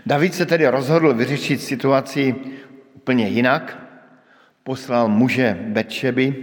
David 0.05 0.33
se 0.33 0.45
tedy 0.45 0.67
rozhodl 0.67 1.13
vyřešit 1.13 1.61
situaci 1.61 2.35
úplně 2.93 3.27
jinak. 3.27 3.87
Poslal 4.63 5.07
muže 5.09 5.57
Betšeby, 5.67 6.35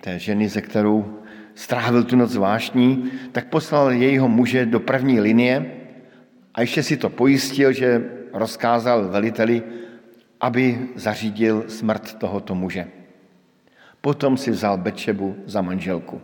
té 0.00 0.18
ženy, 0.18 0.48
ze 0.48 0.60
kterou 0.62 1.18
strávil 1.54 2.04
tu 2.04 2.16
noc 2.16 2.36
vášní, 2.36 3.10
tak 3.32 3.46
poslal 3.46 3.92
jejího 3.92 4.28
muže 4.28 4.66
do 4.66 4.80
první 4.80 5.20
linie 5.20 5.72
a 6.54 6.60
ještě 6.60 6.82
si 6.82 6.96
to 6.96 7.10
pojistil, 7.10 7.72
že 7.72 8.02
rozkázal 8.32 9.08
veliteli, 9.08 9.62
aby 10.40 10.88
zařídil 10.94 11.64
smrt 11.68 12.14
tohoto 12.14 12.54
muže. 12.54 12.86
Potom 14.00 14.36
si 14.36 14.50
vzal 14.50 14.78
Bečebu 14.78 15.36
za 15.46 15.62
manželku. 15.62 16.20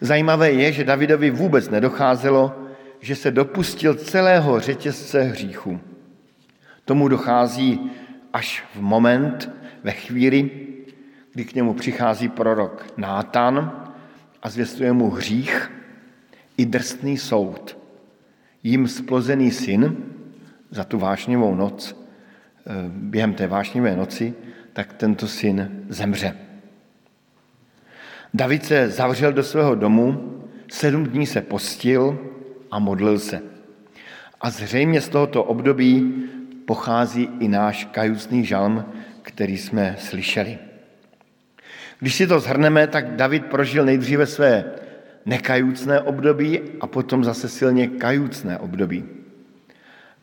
Zajímavé 0.00 0.52
je, 0.52 0.72
že 0.72 0.84
Davidovi 0.84 1.30
vůbec 1.30 1.70
nedocházelo, 1.70 2.66
že 3.00 3.16
se 3.16 3.30
dopustil 3.30 3.94
celého 3.94 4.60
řetězce 4.60 5.22
hříchu. 5.22 5.80
Tomu 6.84 7.08
dochází 7.08 7.90
až 8.32 8.64
v 8.74 8.80
moment, 8.80 9.50
ve 9.84 9.92
chvíli, 9.92 10.50
kdy 11.32 11.44
k 11.44 11.54
němu 11.54 11.74
přichází 11.74 12.28
prorok 12.28 12.86
Nátan 12.96 13.86
a 14.42 14.50
zvěstuje 14.50 14.92
mu 14.92 15.10
hřích 15.10 15.72
i 16.56 16.66
drsný 16.66 17.18
soud. 17.18 17.78
Jím 18.62 18.88
splozený 18.88 19.50
syn 19.50 19.96
za 20.70 20.84
tu 20.84 20.98
vášnivou 20.98 21.54
noc 21.54 21.99
během 22.88 23.34
té 23.34 23.46
vášnivé 23.46 23.96
noci, 23.96 24.34
tak 24.72 24.92
tento 24.92 25.28
syn 25.28 25.84
zemře. 25.88 26.36
David 28.34 28.64
se 28.64 28.88
zavřel 28.88 29.32
do 29.32 29.42
svého 29.42 29.74
domu, 29.74 30.34
sedm 30.72 31.04
dní 31.04 31.26
se 31.26 31.40
postil 31.40 32.18
a 32.70 32.78
modlil 32.78 33.18
se. 33.18 33.42
A 34.40 34.50
zřejmě 34.50 35.00
z 35.00 35.08
tohoto 35.08 35.44
období 35.44 36.24
pochází 36.64 37.28
i 37.40 37.48
náš 37.48 37.84
kajucný 37.84 38.44
žalm, 38.44 38.84
který 39.22 39.58
jsme 39.58 39.96
slyšeli. 39.98 40.58
Když 41.98 42.14
si 42.14 42.26
to 42.26 42.40
zhrneme, 42.40 42.86
tak 42.86 43.16
David 43.16 43.46
prožil 43.46 43.84
nejdříve 43.84 44.26
své 44.26 44.64
nekajucné 45.26 46.00
období 46.00 46.60
a 46.80 46.86
potom 46.86 47.24
zase 47.24 47.48
silně 47.48 47.88
kajucné 47.88 48.58
období. 48.58 49.19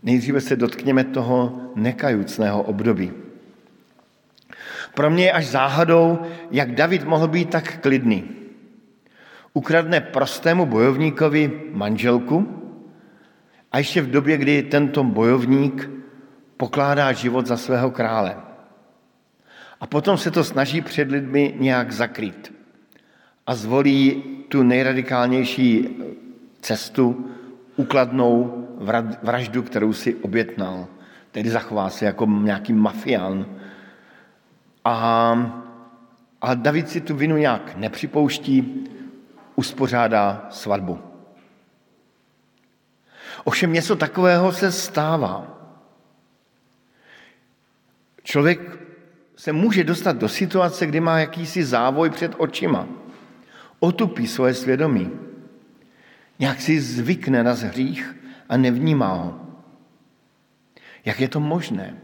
Nejdříve 0.03 0.41
se 0.41 0.55
dotkněme 0.55 1.03
toho 1.03 1.61
nekajucného 1.75 2.63
období. 2.63 3.11
Pro 4.93 5.09
mě 5.09 5.25
je 5.25 5.31
až 5.31 5.45
záhadou, 5.47 6.19
jak 6.51 6.75
David 6.75 7.03
mohl 7.03 7.27
být 7.27 7.49
tak 7.49 7.77
klidný. 7.81 8.23
Ukradne 9.53 10.01
prostému 10.01 10.65
bojovníkovi 10.65 11.61
manželku 11.73 12.47
a 13.71 13.77
ještě 13.77 14.01
v 14.01 14.11
době, 14.11 14.37
kdy 14.37 14.63
tento 14.63 15.03
bojovník 15.03 15.89
pokládá 16.57 17.11
život 17.11 17.45
za 17.45 17.57
svého 17.57 17.91
krále. 17.91 18.35
A 19.79 19.87
potom 19.87 20.17
se 20.17 20.31
to 20.31 20.43
snaží 20.43 20.81
před 20.81 21.11
lidmi 21.11 21.53
nějak 21.57 21.91
zakrýt. 21.91 22.53
A 23.47 23.55
zvolí 23.55 24.23
tu 24.49 24.63
nejradikálnější 24.63 25.89
cestu, 26.61 27.29
ukladnou 27.75 28.66
vraždu, 29.23 29.63
kterou 29.63 29.93
si 29.93 30.15
obětnal. 30.15 30.87
Tedy 31.31 31.49
zachová 31.49 31.89
se 31.89 32.05
jako 32.05 32.25
nějaký 32.25 32.73
mafián. 32.73 33.45
A, 34.85 34.95
a 36.41 36.53
David 36.53 36.89
si 36.89 37.01
tu 37.01 37.15
vinu 37.15 37.37
nějak 37.37 37.75
nepřipouští, 37.75 38.87
uspořádá 39.55 40.47
svatbu. 40.49 40.99
Ovšem 43.43 43.73
něco 43.73 43.95
takového 43.95 44.51
se 44.51 44.71
stává. 44.71 45.47
Člověk 48.23 48.79
se 49.35 49.53
může 49.53 49.83
dostat 49.83 50.17
do 50.17 50.29
situace, 50.29 50.85
kdy 50.85 50.99
má 50.99 51.19
jakýsi 51.19 51.63
závoj 51.63 52.09
před 52.09 52.31
očima. 52.37 52.87
Otupí 53.79 54.27
svoje 54.27 54.53
svědomí. 54.53 55.11
Nějak 56.39 56.61
si 56.61 56.81
zvykne 56.81 57.43
na 57.43 57.53
hřích 57.53 58.15
a 58.49 58.57
nevnímá 58.57 59.13
ho. 59.13 59.39
Jak 61.05 61.19
je 61.19 61.27
to 61.27 61.39
možné? 61.39 61.97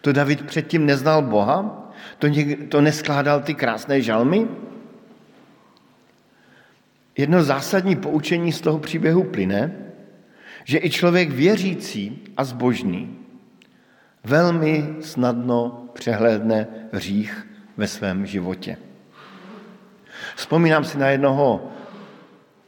To 0.00 0.12
David 0.12 0.46
předtím 0.46 0.86
neznal 0.86 1.22
Boha? 1.22 1.90
To, 2.18 2.26
něk, 2.26 2.68
to 2.68 2.80
neskládal 2.80 3.40
ty 3.40 3.54
krásné 3.54 4.02
žalmy? 4.02 4.48
Jedno 7.16 7.42
zásadní 7.42 7.96
poučení 7.96 8.52
z 8.52 8.60
toho 8.60 8.78
příběhu 8.78 9.24
plyne, 9.24 9.72
že 10.64 10.78
i 10.78 10.90
člověk 10.90 11.30
věřící 11.30 12.24
a 12.36 12.44
zbožný 12.44 13.18
velmi 14.24 14.94
snadno 15.00 15.88
přehlédne 15.92 16.66
hřích 16.92 17.46
ve 17.76 17.86
svém 17.86 18.26
životě. 18.26 18.76
Vzpomínám 20.36 20.84
si 20.84 20.98
na 20.98 21.08
jednoho 21.08 21.72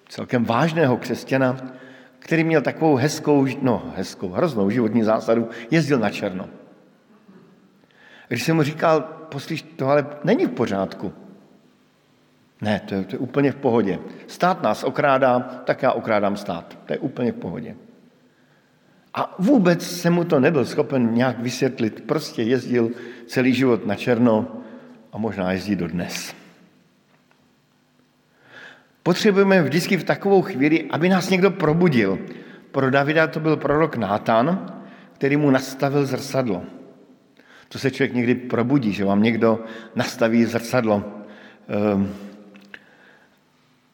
celkem 0.09 0.44
vážného 0.44 0.96
křesťana, 0.96 1.57
který 2.31 2.45
měl 2.45 2.62
takovou 2.62 2.95
hezkou, 2.95 3.47
no 3.62 3.93
hezkou, 3.97 4.29
hroznou 4.29 4.71
životní 4.71 5.03
zásadu, 5.03 5.49
jezdil 5.71 5.99
na 5.99 6.11
černo. 6.11 6.49
Když 8.29 8.43
jsem 8.43 8.57
mu 8.57 8.62
říkal, 8.62 9.01
poslíš, 9.29 9.62
to 9.62 9.88
ale 9.88 10.07
není 10.25 10.47
v 10.47 10.51
pořádku. 10.51 11.12
Ne, 12.61 12.81
to 12.87 12.95
je, 12.95 13.05
to 13.05 13.14
je 13.14 13.19
úplně 13.19 13.53
v 13.53 13.57
pohodě. 13.57 13.99
Stát 14.27 14.62
nás 14.62 14.85
okrádá, 14.85 15.40
tak 15.40 15.83
já 15.83 15.93
okrádám 15.93 16.37
stát. 16.37 16.79
To 16.87 16.93
je 16.93 16.99
úplně 16.99 17.33
v 17.33 17.37
pohodě. 17.37 17.77
A 19.14 19.35
vůbec 19.38 19.83
se 19.83 20.11
mu 20.11 20.25
to 20.25 20.40
nebyl 20.40 20.64
schopen 20.64 21.14
nějak 21.14 21.38
vysvětlit. 21.38 22.05
Prostě 22.07 22.43
jezdil 22.43 22.90
celý 23.27 23.55
život 23.55 23.87
na 23.87 23.95
černo 23.95 24.47
a 25.12 25.19
možná 25.19 25.53
jezdí 25.53 25.77
do 25.77 25.88
dnes. 25.88 26.39
Potřebujeme 29.03 29.63
vždycky 29.63 29.97
v 29.97 30.05
takovou 30.05 30.43
chvíli, 30.43 30.85
aby 30.91 31.09
nás 31.09 31.31
někdo 31.31 31.51
probudil. 31.51 32.19
Pro 32.73 32.91
Davida 32.91 33.27
to 33.27 33.41
byl 33.41 33.57
prorok 33.57 33.97
Nátan, 33.97 34.77
který 35.13 35.37
mu 35.37 35.51
nastavil 35.51 36.07
zrcadlo. 36.07 36.63
To 37.69 37.79
se 37.79 37.91
člověk 37.91 38.15
někdy 38.15 38.35
probudí, 38.35 38.93
že 38.93 39.05
vám 39.05 39.23
někdo 39.23 39.65
nastaví 39.95 40.45
zrcadlo. 40.45 41.05
Ehm, 41.69 42.15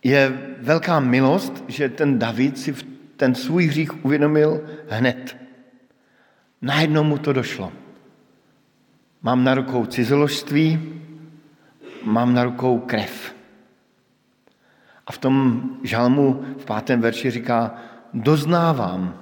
je 0.04 0.38
velká 0.58 1.00
milost, 1.00 1.64
že 1.68 1.88
ten 1.88 2.18
David 2.18 2.58
si 2.58 2.74
ten 3.16 3.34
svůj 3.34 3.66
hřích 3.66 4.04
uvědomil 4.04 4.64
hned. 4.88 5.36
Najednou 6.62 7.04
mu 7.04 7.18
to 7.18 7.32
došlo. 7.32 7.72
Mám 9.22 9.44
na 9.44 9.54
rukou 9.54 9.86
cizoložství, 9.86 11.00
mám 12.04 12.34
na 12.34 12.44
rukou 12.44 12.78
krev. 12.78 13.35
A 15.06 15.12
v 15.12 15.18
tom 15.18 15.62
žalmu 15.82 16.44
v 16.58 16.64
pátém 16.64 17.00
verši 17.00 17.30
říká, 17.30 17.74
doznávám, 18.14 19.20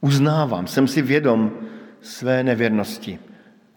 uznávám, 0.00 0.66
jsem 0.66 0.88
si 0.88 1.02
vědom 1.02 1.52
své 2.00 2.42
nevěrnosti 2.42 3.18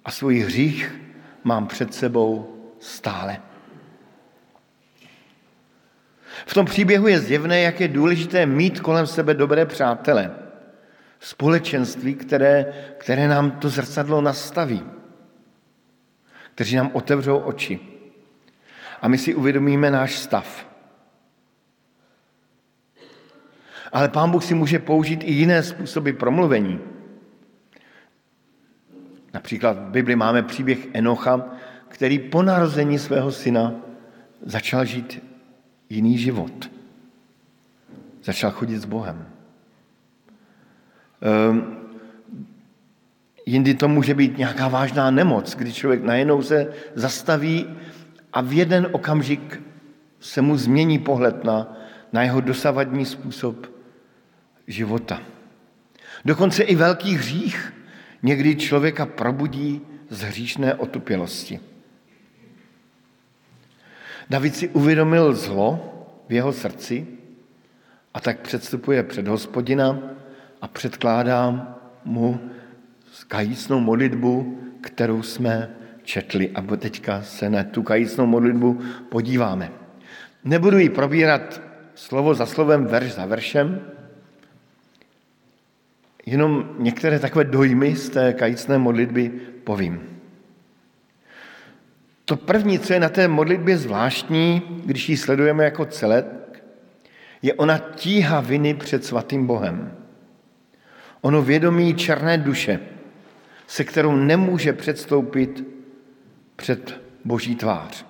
a 0.06 0.12
svůj 0.12 0.40
hřích 0.40 1.02
mám 1.44 1.68
před 1.68 1.94
sebou 1.94 2.58
stále. 2.80 3.38
V 6.46 6.54
tom 6.54 6.66
příběhu 6.66 7.08
je 7.08 7.20
zjevné, 7.20 7.62
jak 7.62 7.82
je 7.82 7.88
důležité 7.88 8.46
mít 8.46 8.80
kolem 8.80 9.08
sebe 9.08 9.34
dobré 9.34 9.66
přátele. 9.66 10.32
Společenství, 11.20 12.16
které, 12.16 12.74
které 12.98 13.28
nám 13.28 13.52
to 13.52 13.70
zrcadlo 13.70 14.22
nastaví. 14.22 14.84
Kteří 16.56 16.76
nám 16.76 16.90
otevřou 16.94 17.38
oči. 17.38 17.80
A 19.02 19.08
my 19.08 19.18
si 19.18 19.36
uvědomíme 19.36 19.92
náš 19.92 20.18
stav. 20.18 20.71
Ale 23.92 24.10
Pán 24.10 24.32
Bůh 24.32 24.44
si 24.44 24.54
může 24.54 24.80
použít 24.80 25.24
i 25.24 25.32
jiné 25.32 25.64
způsoby 25.64 26.12
promluvení. 26.12 26.80
Například 29.34 29.78
v 29.78 29.90
Bibli 29.90 30.16
máme 30.16 30.44
příběh 30.44 30.88
Enocha, 30.94 31.46
který 31.88 32.20
po 32.20 32.42
narození 32.44 33.00
svého 33.00 33.32
syna 33.32 33.74
začal 34.46 34.86
žít 34.86 35.24
jiný 35.90 36.18
život. 36.18 36.72
Začal 38.24 38.52
chodit 38.52 38.80
s 38.80 38.86
Bohem. 38.86 39.28
Um, 41.50 41.78
jindy 43.46 43.74
to 43.74 43.88
může 43.88 44.14
být 44.14 44.38
nějaká 44.38 44.68
vážná 44.68 45.12
nemoc, 45.12 45.56
kdy 45.56 45.74
člověk 45.74 46.04
najednou 46.04 46.42
se 46.42 46.74
zastaví 46.96 47.68
a 48.34 48.42
v 48.42 48.54
jeden 48.54 48.88
okamžik 48.92 49.62
se 50.20 50.42
mu 50.42 50.58
změní 50.58 51.00
pohled 51.00 51.44
na, 51.44 51.78
na 52.14 52.24
jeho 52.24 52.42
dosavadní 52.42 53.06
způsob 53.06 53.81
života. 54.72 55.22
Dokonce 56.26 56.64
i 56.64 56.76
velký 56.76 57.16
hřích 57.16 57.74
někdy 58.24 58.56
člověka 58.56 59.06
probudí 59.06 59.82
z 60.10 60.22
hříšné 60.22 60.76
otupělosti. 60.76 61.60
David 64.30 64.56
si 64.56 64.70
uvědomil 64.70 65.34
zlo 65.34 65.94
v 66.30 66.34
jeho 66.34 66.54
srdci 66.54 67.08
a 68.14 68.20
tak 68.20 68.40
předstupuje 68.40 69.04
před 69.04 69.28
hospodina 69.28 70.00
a 70.62 70.68
předkládá 70.68 71.68
mu 72.06 72.40
kajícnou 73.28 73.80
modlitbu, 73.80 74.60
kterou 74.82 75.22
jsme 75.22 75.70
četli. 76.04 76.50
A 76.50 76.62
teďka 76.78 77.22
se 77.22 77.50
na 77.50 77.64
tu 77.64 77.84
kajícnou 77.84 78.26
modlitbu 78.26 78.80
podíváme. 79.10 79.72
Nebudu 80.44 80.78
ji 80.78 80.90
probírat 80.90 81.62
slovo 81.96 82.34
za 82.34 82.46
slovem, 82.46 82.86
verš 82.86 83.14
za 83.14 83.26
veršem, 83.26 83.82
jenom 86.26 86.76
některé 86.80 87.20
takové 87.20 87.46
dojmy 87.46 87.96
z 87.96 88.10
té 88.10 88.34
kajícné 88.34 88.78
modlitby 88.78 89.32
povím. 89.64 90.02
To 92.26 92.36
první, 92.36 92.80
co 92.80 92.94
je 92.94 93.00
na 93.00 93.10
té 93.10 93.28
modlitbě 93.28 93.78
zvláštní, 93.78 94.62
když 94.86 95.10
ji 95.10 95.18
sledujeme 95.18 95.64
jako 95.64 95.86
celek, 95.86 96.26
je 97.42 97.54
ona 97.54 97.78
tíha 97.78 98.42
viny 98.42 98.74
před 98.74 99.06
svatým 99.06 99.48
Bohem. 99.48 99.98
Ono 101.22 101.42
vědomí 101.42 101.96
černé 101.96 102.38
duše, 102.38 102.80
se 103.68 103.84
kterou 103.84 104.16
nemůže 104.16 104.74
předstoupit 104.74 105.64
před 106.56 107.02
boží 107.26 107.56
tvář. 107.56 108.06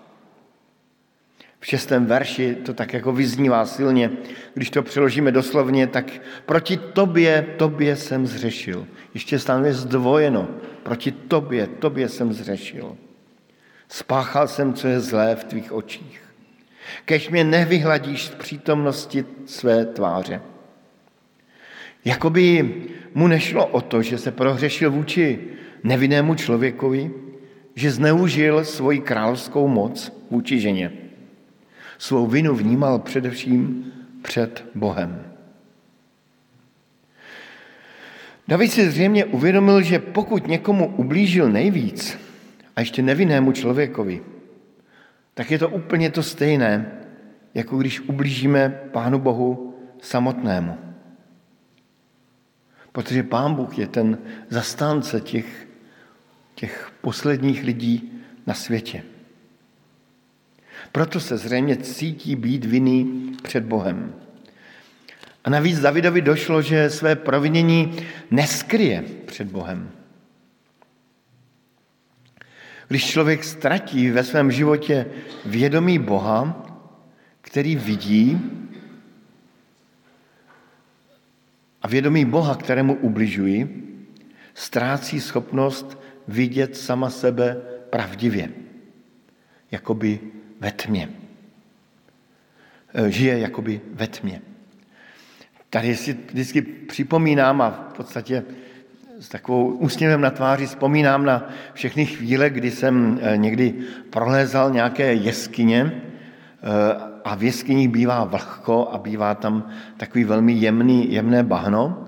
V 1.62 1.68
šestém 1.68 2.06
verši 2.06 2.56
to 2.56 2.74
tak 2.74 2.94
jako 2.94 3.12
vyznívá 3.14 3.66
silně. 3.66 4.12
Když 4.54 4.70
to 4.70 4.84
přeložíme 4.84 5.32
doslovně, 5.32 5.88
tak 5.88 6.06
proti 6.46 6.78
tobě, 6.78 7.46
tobě 7.58 7.96
jsem 7.96 8.28
zřešil. 8.28 8.88
Ještě 9.14 9.38
je 9.66 9.74
zdvojeno. 9.74 10.48
Proti 10.84 11.12
tobě, 11.12 11.68
tobě 11.68 12.10
jsem 12.10 12.34
zřešil. 12.34 12.98
Spáchal 13.90 14.48
jsem, 14.48 14.74
co 14.74 14.88
je 14.88 15.00
zlé 15.00 15.36
v 15.36 15.44
tvých 15.44 15.74
očích. 15.74 16.22
Kež 17.06 17.30
mě 17.30 17.44
nevyhladíš 17.44 18.26
z 18.26 18.30
přítomnosti 18.30 19.26
své 19.46 19.86
tváře. 19.86 20.42
Jakoby 22.06 22.76
mu 23.14 23.28
nešlo 23.28 23.66
o 23.66 23.82
to, 23.82 24.02
že 24.02 24.18
se 24.18 24.32
prohřešil 24.32 24.92
vůči 24.92 25.40
nevinnému 25.84 26.36
člověkovi, 26.36 27.12
že 27.76 27.92
zneužil 27.92 28.66
svoji 28.66 29.00
královskou 29.00 29.68
moc 29.68 30.26
vůči 30.32 30.60
ženě. 30.60 31.01
Svou 32.02 32.28
vinu 32.28 32.56
vnímal 32.56 33.00
především 33.00 33.92
před 34.22 34.66
Bohem. 34.76 35.26
David 38.48 38.72
si 38.72 38.92
zřejmě 38.92 39.26
uvědomil, 39.26 39.82
že 39.82 40.00
pokud 40.00 40.48
někomu 40.48 40.96
ublížil 40.96 41.50
nejvíc, 41.50 42.18
a 42.76 42.80
ještě 42.80 43.02
nevinnému 43.02 43.52
člověkovi, 43.52 44.22
tak 45.34 45.52
je 45.52 45.60
to 45.60 45.70
úplně 45.70 46.10
to 46.10 46.24
stejné, 46.24 46.92
jako 47.54 47.78
když 47.78 48.00
ublížíme 48.00 48.70
Pánu 48.92 49.20
Bohu 49.20 49.78
samotnému. 50.02 50.78
Protože 52.92 53.24
Pán 53.24 53.56
Bůh 53.56 53.78
je 53.78 53.88
ten 53.88 54.18
zastánce 54.50 55.22
těch, 55.22 55.68
těch 56.56 56.92
posledních 57.02 57.64
lidí 57.64 58.12
na 58.48 58.54
světě. 58.54 59.04
Proto 60.92 61.20
se 61.20 61.38
zřejmě 61.38 61.78
cítí 61.78 62.36
být 62.36 62.66
vinný 62.66 63.32
před 63.44 63.64
Bohem. 63.64 64.14
A 65.44 65.50
navíc 65.50 65.80
Davidovi 65.80 66.22
došlo, 66.22 66.62
že 66.62 66.90
své 66.90 67.16
provinění 67.16 67.98
neskryje 68.32 69.04
před 69.26 69.48
Bohem. 69.48 69.92
Když 72.88 73.06
člověk 73.06 73.44
ztratí 73.44 74.10
ve 74.10 74.24
svém 74.24 74.52
životě 74.52 75.06
vědomí 75.46 76.00
Boha, 76.00 76.66
který 77.42 77.76
vidí, 77.76 78.40
a 81.82 81.88
vědomí 81.88 82.26
Boha, 82.26 82.56
kterému 82.56 82.94
ubližují, 82.94 83.70
ztrácí 84.54 85.22
schopnost 85.22 85.98
vidět 86.28 86.78
sama 86.78 87.10
sebe 87.10 87.62
pravdivě, 87.90 88.50
jakoby 89.72 90.20
ve 90.62 90.72
tmě. 90.72 91.10
E, 92.94 93.12
žije 93.12 93.40
jakoby 93.40 93.82
ve 93.94 94.08
tmě. 94.08 94.42
Tady 95.70 95.96
si 95.96 96.14
vždycky 96.14 96.62
připomínám 96.62 97.62
a 97.62 97.70
v 97.70 97.98
podstatě 97.98 98.44
s 99.22 99.30
takovou 99.30 99.66
úsměvem 99.68 100.22
na 100.22 100.30
tváři 100.30 100.66
vzpomínám 100.66 101.26
na 101.26 101.50
všechny 101.74 102.06
chvíle, 102.06 102.50
kdy 102.50 102.72
jsem 102.72 103.20
eh, 103.22 103.38
někdy 103.38 103.74
prolézal 104.10 104.72
nějaké 104.72 105.14
jeskyně 105.14 105.92
eh, 105.92 106.68
a 107.24 107.36
v 107.36 107.44
jeskyních 107.44 107.90
bývá 107.90 108.24
vlhko 108.24 108.90
a 108.92 108.98
bývá 108.98 109.36
tam 109.36 109.70
takový 109.98 110.24
velmi 110.24 110.54
jemný, 110.54 111.14
jemné 111.14 111.44
bahno. 111.44 112.08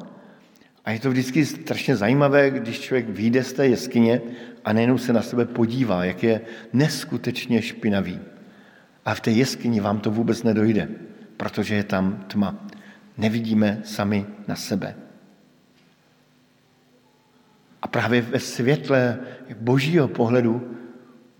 A 0.86 0.92
je 0.92 1.00
to 1.00 1.10
vždycky 1.10 1.46
strašně 1.46 1.96
zajímavé, 1.96 2.50
když 2.50 2.80
člověk 2.80 3.10
vyjde 3.10 3.44
z 3.44 3.54
té 3.54 3.68
jeskyně 3.68 4.22
a 4.66 4.74
nejenom 4.74 4.98
se 4.98 5.14
na 5.14 5.22
sebe 5.22 5.46
podívá, 5.46 6.06
jak 6.06 6.24
je 6.24 6.42
neskutečně 6.74 7.62
špinavý. 7.62 8.20
A 9.06 9.16
v 9.16 9.22
té 9.22 9.32
jeskyni 9.32 9.80
vám 9.80 10.00
to 10.00 10.12
vůbec 10.12 10.44
nedojde, 10.44 10.90
protože 11.38 11.76
je 11.76 11.84
tam 11.84 12.24
tma. 12.28 12.56
Nevidíme 13.18 13.82
sami 13.84 14.26
na 14.48 14.56
sebe. 14.56 14.96
A 17.82 17.88
právě 17.88 18.22
ve 18.22 18.40
světle 18.40 19.20
božího 19.60 20.08
pohledu 20.08 20.78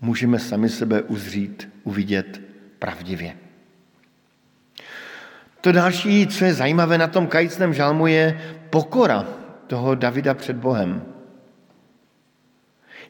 můžeme 0.00 0.38
sami 0.38 0.68
sebe 0.68 1.02
uzřít, 1.02 1.68
uvidět 1.84 2.40
pravdivě. 2.78 3.36
To 5.60 5.72
další, 5.72 6.26
co 6.26 6.44
je 6.44 6.54
zajímavé 6.54 6.98
na 6.98 7.06
tom 7.06 7.26
kajícném 7.26 7.74
žalmu, 7.74 8.06
je 8.06 8.40
pokora 8.70 9.26
toho 9.66 9.94
Davida 9.94 10.34
před 10.34 10.56
Bohem. 10.56 11.02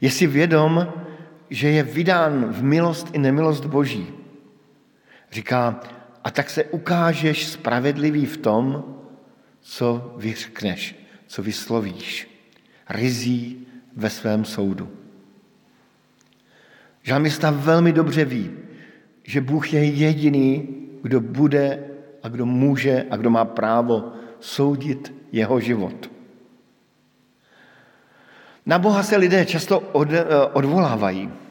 Je 0.00 0.10
si 0.10 0.26
vědom, 0.26 0.92
že 1.50 1.70
je 1.70 1.82
vydán 1.82 2.44
v 2.44 2.62
milost 2.62 3.08
i 3.12 3.18
nemilost 3.18 3.64
Boží. 3.64 4.23
Říká, 5.34 5.80
a 6.24 6.30
tak 6.30 6.50
se 6.50 6.64
ukážeš 6.64 7.46
spravedlivý 7.46 8.26
v 8.26 8.36
tom, 8.36 8.84
co 9.60 10.14
vyřkneš, 10.16 10.96
co 11.26 11.42
vyslovíš 11.42 12.28
rizí 12.88 13.66
ve 13.96 14.10
svém 14.10 14.44
soudu. 14.44 14.88
Žalmista 17.02 17.50
velmi 17.50 17.92
dobře 17.92 18.24
ví, 18.24 18.50
že 19.24 19.40
Bůh 19.40 19.72
je 19.72 19.84
jediný, 19.84 20.68
kdo 21.02 21.20
bude 21.20 21.84
a 22.22 22.28
kdo 22.28 22.46
může 22.46 23.06
a 23.10 23.16
kdo 23.16 23.30
má 23.30 23.44
právo 23.44 24.12
soudit 24.40 25.14
jeho 25.32 25.60
život. 25.60 26.10
Na 28.66 28.78
Boha 28.78 29.02
se 29.02 29.16
lidé 29.16 29.46
často 29.46 29.80
od, 29.80 30.12
eh, 30.12 30.24
odvolávají. 30.52 31.43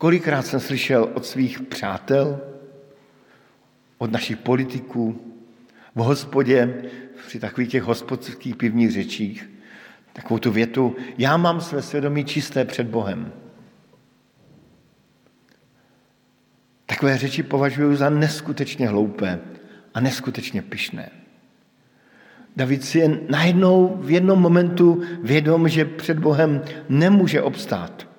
Kolikrát 0.00 0.46
jsem 0.46 0.60
slyšel 0.60 1.10
od 1.14 1.26
svých 1.26 1.60
přátel, 1.62 2.40
od 3.98 4.12
našich 4.12 4.36
politiků, 4.36 5.20
v 5.94 5.98
hospodě, 5.98 6.82
při 7.26 7.40
takových 7.40 7.70
těch 7.70 7.82
hospodských 7.82 8.56
pivních 8.56 8.92
řečích, 8.92 9.50
takovou 10.12 10.38
tu 10.38 10.50
větu, 10.50 10.96
já 11.18 11.36
mám 11.36 11.60
své 11.60 11.82
svědomí 11.82 12.24
čisté 12.24 12.64
před 12.64 12.86
Bohem. 12.86 13.32
Takové 16.86 17.18
řeči 17.18 17.42
považuji 17.42 17.96
za 17.96 18.10
neskutečně 18.10 18.88
hloupé 18.88 19.40
a 19.94 20.00
neskutečně 20.00 20.62
pyšné. 20.62 21.10
David 22.56 22.84
si 22.84 22.98
je 22.98 23.20
najednou 23.28 23.96
v 24.00 24.10
jednom 24.10 24.40
momentu 24.40 25.02
vědom, 25.22 25.68
že 25.68 25.84
před 25.84 26.18
Bohem 26.18 26.62
nemůže 26.88 27.42
obstát. 27.42 28.09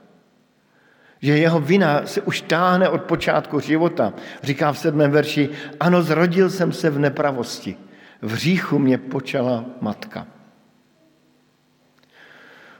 Že 1.22 1.38
jeho 1.38 1.60
vina 1.60 2.06
se 2.06 2.22
už 2.22 2.42
táhne 2.42 2.90
od 2.90 3.02
počátku 3.02 3.60
života. 3.60 4.14
Říká 4.44 4.72
v 4.72 4.78
sedmém 4.78 5.12
verši, 5.12 5.50
ano, 5.80 6.02
zrodil 6.04 6.50
jsem 6.50 6.72
se 6.72 6.90
v 6.90 7.00
nepravosti. 7.00 7.78
V 8.22 8.36
říchu 8.36 8.80
mě 8.80 8.98
počala 8.98 9.66
matka. 9.82 10.28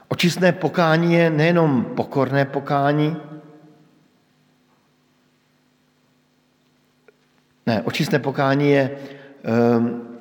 Očistné 0.08 0.52
pokání 0.52 1.14
je 1.14 1.30
nejenom 1.30 1.84
pokorné 1.84 2.44
pokání, 2.44 3.16
ne, 7.66 7.82
očistné 7.82 8.18
pokání 8.18 8.70
je, 8.70 8.90
ehm, 9.44 10.18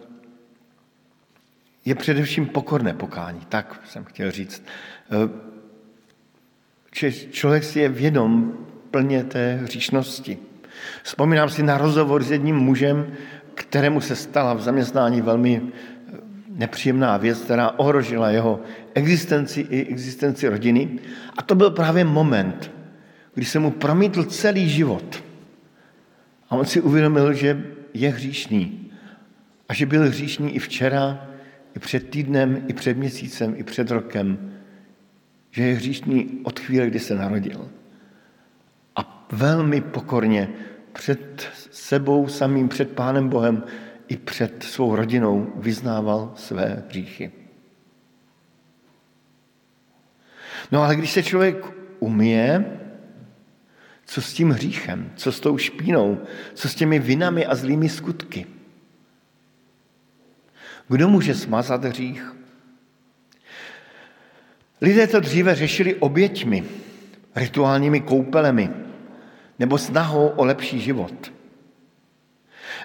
je 1.86 1.95
především 1.95 2.45
pokorné 2.45 2.93
pokání, 2.93 3.39
tak 3.49 3.82
jsem 3.86 4.03
chtěl 4.03 4.32
říct. 4.32 4.63
Že 6.96 7.12
člověk 7.12 7.64
si 7.64 7.80
je 7.80 7.89
vědom 7.89 8.54
plně 8.92 9.24
té 9.24 9.60
hříšnosti. 9.64 10.38
Vzpomínám 11.04 11.50
si 11.50 11.64
na 11.64 11.78
rozhovor 11.78 12.24
s 12.24 12.32
jedním 12.32 12.56
mužem, 12.56 13.08
kterému 13.54 14.02
se 14.02 14.16
stala 14.16 14.54
v 14.54 14.62
zaměstnání 14.62 15.22
velmi 15.22 15.62
nepříjemná 16.48 17.18
věc, 17.18 17.42
která 17.42 17.80
ohrožila 17.80 18.30
jeho 18.30 18.60
existenci 18.94 19.62
i 19.62 19.88
existenci 19.88 20.48
rodiny. 20.48 21.00
A 21.38 21.42
to 21.42 21.56
byl 21.56 21.72
právě 21.72 22.04
moment, 22.04 22.72
kdy 23.34 23.46
se 23.46 23.60
mu 23.60 23.72
promítl 23.72 24.24
celý 24.24 24.70
život. 24.70 25.24
A 26.50 26.56
on 26.56 26.66
si 26.66 26.82
uvědomil, 26.82 27.34
že 27.34 27.64
je 27.94 28.10
hříšný. 28.10 28.92
A 29.70 29.74
že 29.74 29.86
byl 29.86 30.08
hříšný 30.08 30.56
i 30.56 30.60
včera, 30.60 31.28
i 31.76 31.80
před 31.80 32.10
týdnem, 32.10 32.64
i 32.68 32.74
před 32.74 32.98
měsícem, 32.98 33.54
i 33.58 33.64
před 33.64 33.92
rokem. 33.92 34.51
Že 35.52 35.64
je 35.64 35.76
hříšný 35.76 36.39
od 36.43 36.60
chvíle, 36.60 36.88
kdy 36.88 36.99
se 36.99 37.16
narodil. 37.16 37.70
A 38.95 39.28
velmi 39.32 39.82
pokorně 39.82 40.49
před 40.93 41.49
sebou 41.72 42.28
samým, 42.28 42.70
před 42.70 42.91
Pánem 42.91 43.30
Bohem 43.30 43.64
i 44.08 44.18
před 44.18 44.64
svou 44.64 44.95
rodinou 44.95 45.54
vyznával 45.56 46.34
své 46.36 46.84
hříchy. 46.89 47.32
No 50.72 50.84
ale 50.84 50.95
když 50.95 51.12
se 51.12 51.24
člověk 51.24 51.66
umije, 51.99 52.80
co 54.06 54.22
s 54.22 54.34
tím 54.34 54.49
hříchem, 54.49 55.12
co 55.16 55.32
s 55.32 55.39
tou 55.39 55.58
špínou, 55.58 56.20
co 56.54 56.70
s 56.70 56.76
těmi 56.76 56.99
vinami 56.99 57.45
a 57.45 57.56
zlými 57.56 57.89
skutky? 57.89 58.45
Kdo 60.88 61.10
může 61.10 61.36
smazat 61.36 61.84
hřích? 61.86 62.36
Lidé 64.82 65.08
to 65.08 65.20
dříve 65.20 65.56
řešili 65.56 65.96
oběťmi, 65.96 66.64
rituálními 67.36 68.00
koupelemi, 68.00 68.70
nebo 69.60 69.78
snahou 69.78 70.28
o 70.28 70.46
lepší 70.46 70.80
život. 70.80 71.32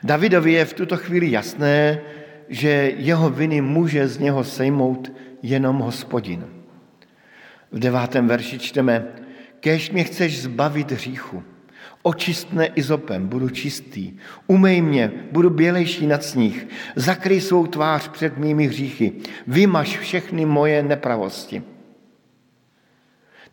Davidovi 0.02 0.52
je 0.52 0.64
v 0.64 0.74
tuto 0.74 0.96
chvíli 0.96 1.30
jasné, 1.30 2.00
že 2.48 2.92
jeho 2.96 3.30
viny 3.30 3.60
může 3.60 4.08
z 4.08 4.18
něho 4.18 4.44
sejmout 4.44 5.12
jenom 5.42 5.78
hospodin. 5.78 6.46
V 7.72 7.78
devátém 7.78 8.28
verši 8.28 8.58
čteme, 8.58 9.06
kež 9.60 9.90
mě 9.90 10.04
chceš 10.04 10.42
zbavit 10.42 10.92
hříchu, 10.92 11.42
očistne 12.02 12.66
izopem, 12.66 13.28
budu 13.28 13.48
čistý, 13.48 14.12
umej 14.46 14.80
mě, 14.80 15.12
budu 15.32 15.50
bělejší 15.50 16.06
nad 16.06 16.24
sníh, 16.24 16.66
zakryj 16.96 17.40
svou 17.40 17.66
tvář 17.66 18.08
před 18.08 18.38
mými 18.38 18.66
hříchy, 18.66 19.12
vymaž 19.46 19.98
všechny 19.98 20.46
moje 20.46 20.82
nepravosti. 20.82 21.62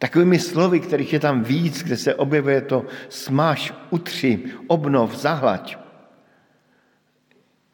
Takovými 0.04 0.36
slovy, 0.40 0.80
kterých 0.84 1.14
je 1.14 1.20
tam 1.20 1.44
víc, 1.44 1.84
kde 1.84 1.98
se 1.98 2.16
objevuje 2.16 2.62
to 2.62 2.86
smaž, 3.10 3.74
utři, 3.90 4.44
obnov, 4.68 5.16
zahlaď. 5.16 5.78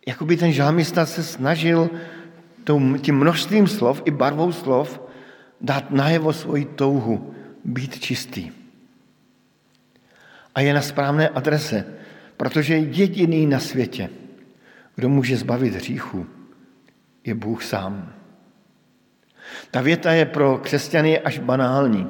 Jakoby 0.08 0.38
ten 0.38 0.52
žálmista 0.54 1.06
se 1.06 1.24
snažil 1.24 1.90
tím 3.02 3.16
množstvím 3.18 3.68
slov 3.68 4.02
i 4.06 4.12
barvou 4.12 4.52
slov 4.52 5.02
dát 5.62 5.92
najevo 5.92 6.34
svoji 6.34 6.66
touhu 6.66 7.34
být 7.66 8.00
čistý. 8.00 8.52
A 10.56 10.62
je 10.62 10.74
na 10.74 10.82
správné 10.82 11.30
adrese, 11.30 11.86
protože 12.38 12.78
jediný 12.78 13.46
na 13.46 13.60
světě, 13.60 14.10
kdo 14.96 15.10
může 15.10 15.38
zbavit 15.38 15.74
hříchu, 15.74 16.28
je 17.26 17.34
Bůh 17.34 17.64
sám. 17.64 18.19
Ta 19.72 19.82
věta 19.82 20.12
je 20.12 20.26
pro 20.26 20.58
křesťany 20.58 21.20
až 21.20 21.40
banální. 21.40 22.08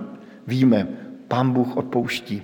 Víme, 0.48 0.88
pán 1.28 1.52
Bůh 1.52 1.78
odpouští. 1.78 2.44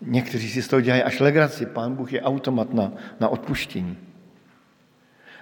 Někteří 0.00 0.50
si 0.50 0.62
z 0.62 0.68
toho 0.68 0.80
dělají 0.80 1.02
až 1.02 1.20
legraci. 1.20 1.66
Pán 1.66 1.94
Bůh 1.94 2.12
je 2.12 2.22
automat 2.22 2.74
na, 2.74 2.92
na 3.20 3.28
odpuštění. 3.28 3.98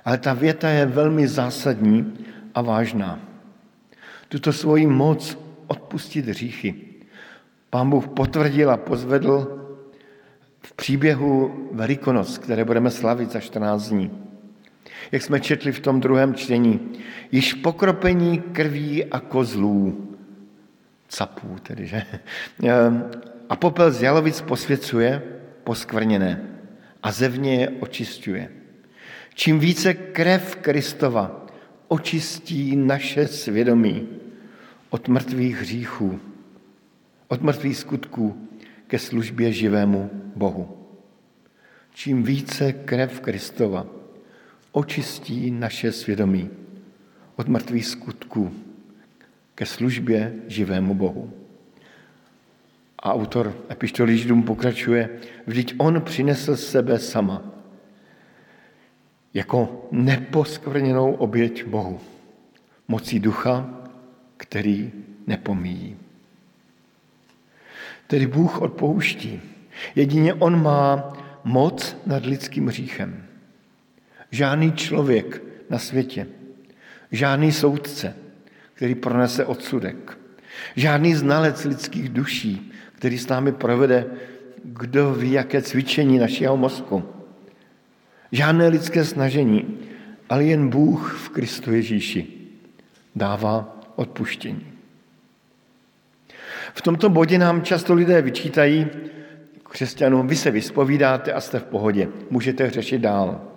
Ale 0.04 0.18
ta 0.18 0.34
věta 0.34 0.68
je 0.68 0.86
velmi 0.86 1.28
zásadní 1.28 2.18
a 2.54 2.62
vážná. 2.62 3.20
Tuto 4.28 4.52
svoji 4.52 4.86
moc 4.86 5.38
odpustit 5.66 6.26
hříchy. 6.26 6.74
Pán 7.70 7.90
Bůh 7.90 8.08
potvrdil 8.08 8.70
a 8.70 8.76
pozvedl 8.76 9.60
v 10.60 10.72
příběhu 10.72 11.68
Velikonoc, 11.72 12.38
které 12.38 12.64
budeme 12.64 12.90
slavit 12.90 13.32
za 13.32 13.40
14 13.40 13.88
dní. 13.88 14.23
Jak 15.12 15.22
jsme 15.22 15.40
četli 15.40 15.72
v 15.72 15.80
tom 15.80 16.00
druhém 16.00 16.34
čtení, 16.34 16.92
již 17.32 17.54
pokropení 17.54 18.38
krví 18.38 19.04
a 19.04 19.20
kozlů, 19.20 20.08
capů 21.08 21.56
tedy, 21.62 21.86
že? 21.86 22.02
A 23.48 23.56
popel 23.56 23.92
z 23.92 24.02
jalovic 24.02 24.40
posvěcuje 24.40 25.22
poskvrněné 25.64 26.42
a 27.02 27.12
zevně 27.12 27.54
je 27.54 27.70
očistuje. 27.70 28.50
Čím 29.34 29.58
více 29.58 29.94
krev 29.94 30.56
Kristova 30.56 31.46
očistí 31.88 32.76
naše 32.76 33.26
svědomí 33.26 34.08
od 34.90 35.08
mrtvých 35.08 35.56
hříchů, 35.56 36.20
od 37.28 37.42
mrtvých 37.42 37.76
skutků 37.76 38.48
ke 38.86 38.98
službě 38.98 39.52
živému 39.52 40.10
Bohu. 40.36 40.86
Čím 41.94 42.22
více 42.22 42.72
krev 42.72 43.20
Kristova 43.20 43.86
očistí 44.74 45.50
naše 45.50 45.92
svědomí 45.92 46.50
od 47.36 47.48
mrtvých 47.48 47.86
skutků 47.86 48.54
ke 49.54 49.66
službě 49.66 50.34
živému 50.46 50.94
Bohu. 50.94 51.32
A 52.98 53.14
autor 53.14 53.56
epištoly 53.70 54.18
Židům 54.18 54.42
pokračuje, 54.42 55.10
vždyť 55.46 55.74
on 55.78 56.00
přinesl 56.00 56.56
sebe 56.56 56.98
sama 56.98 57.42
jako 59.34 59.88
neposkvrněnou 59.90 61.14
oběť 61.14 61.64
Bohu, 61.64 62.00
mocí 62.88 63.20
ducha, 63.20 63.70
který 64.36 64.92
nepomíjí. 65.26 65.96
Tedy 68.06 68.26
Bůh 68.26 68.62
odpouští. 68.62 69.40
Jedině 69.94 70.34
On 70.34 70.62
má 70.62 71.12
moc 71.44 71.96
nad 72.06 72.26
lidským 72.26 72.66
hříchem. 72.66 73.23
Žádný 74.34 74.72
člověk 74.72 75.42
na 75.70 75.78
světě, 75.78 76.26
žádný 77.12 77.52
soudce, 77.52 78.16
který 78.74 78.94
pronese 78.94 79.44
odsudek, 79.44 80.18
žádný 80.76 81.14
znalec 81.14 81.64
lidských 81.64 82.08
duší, 82.08 82.72
který 82.94 83.18
s 83.18 83.28
námi 83.28 83.52
provede, 83.52 84.06
kdo 84.64 85.14
ví, 85.14 85.32
jaké 85.32 85.62
cvičení 85.62 86.18
našeho 86.18 86.56
mozku. 86.56 87.04
Žádné 88.32 88.68
lidské 88.68 89.04
snažení, 89.04 89.78
ale 90.28 90.44
jen 90.44 90.68
Bůh 90.68 91.14
v 91.24 91.28
Kristu 91.28 91.74
Ježíši 91.74 92.26
dává 93.14 93.80
odpuštění. 93.96 94.66
V 96.74 96.82
tomto 96.82 97.08
bodě 97.08 97.38
nám 97.38 97.62
často 97.62 97.94
lidé 97.94 98.22
vyčítají, 98.22 98.86
křesťanům, 99.70 100.26
vy 100.26 100.36
se 100.36 100.50
vyspovídáte 100.50 101.32
a 101.32 101.40
jste 101.40 101.58
v 101.58 101.64
pohodě, 101.64 102.08
můžete 102.30 102.70
řešit 102.70 102.98
dál. 102.98 103.53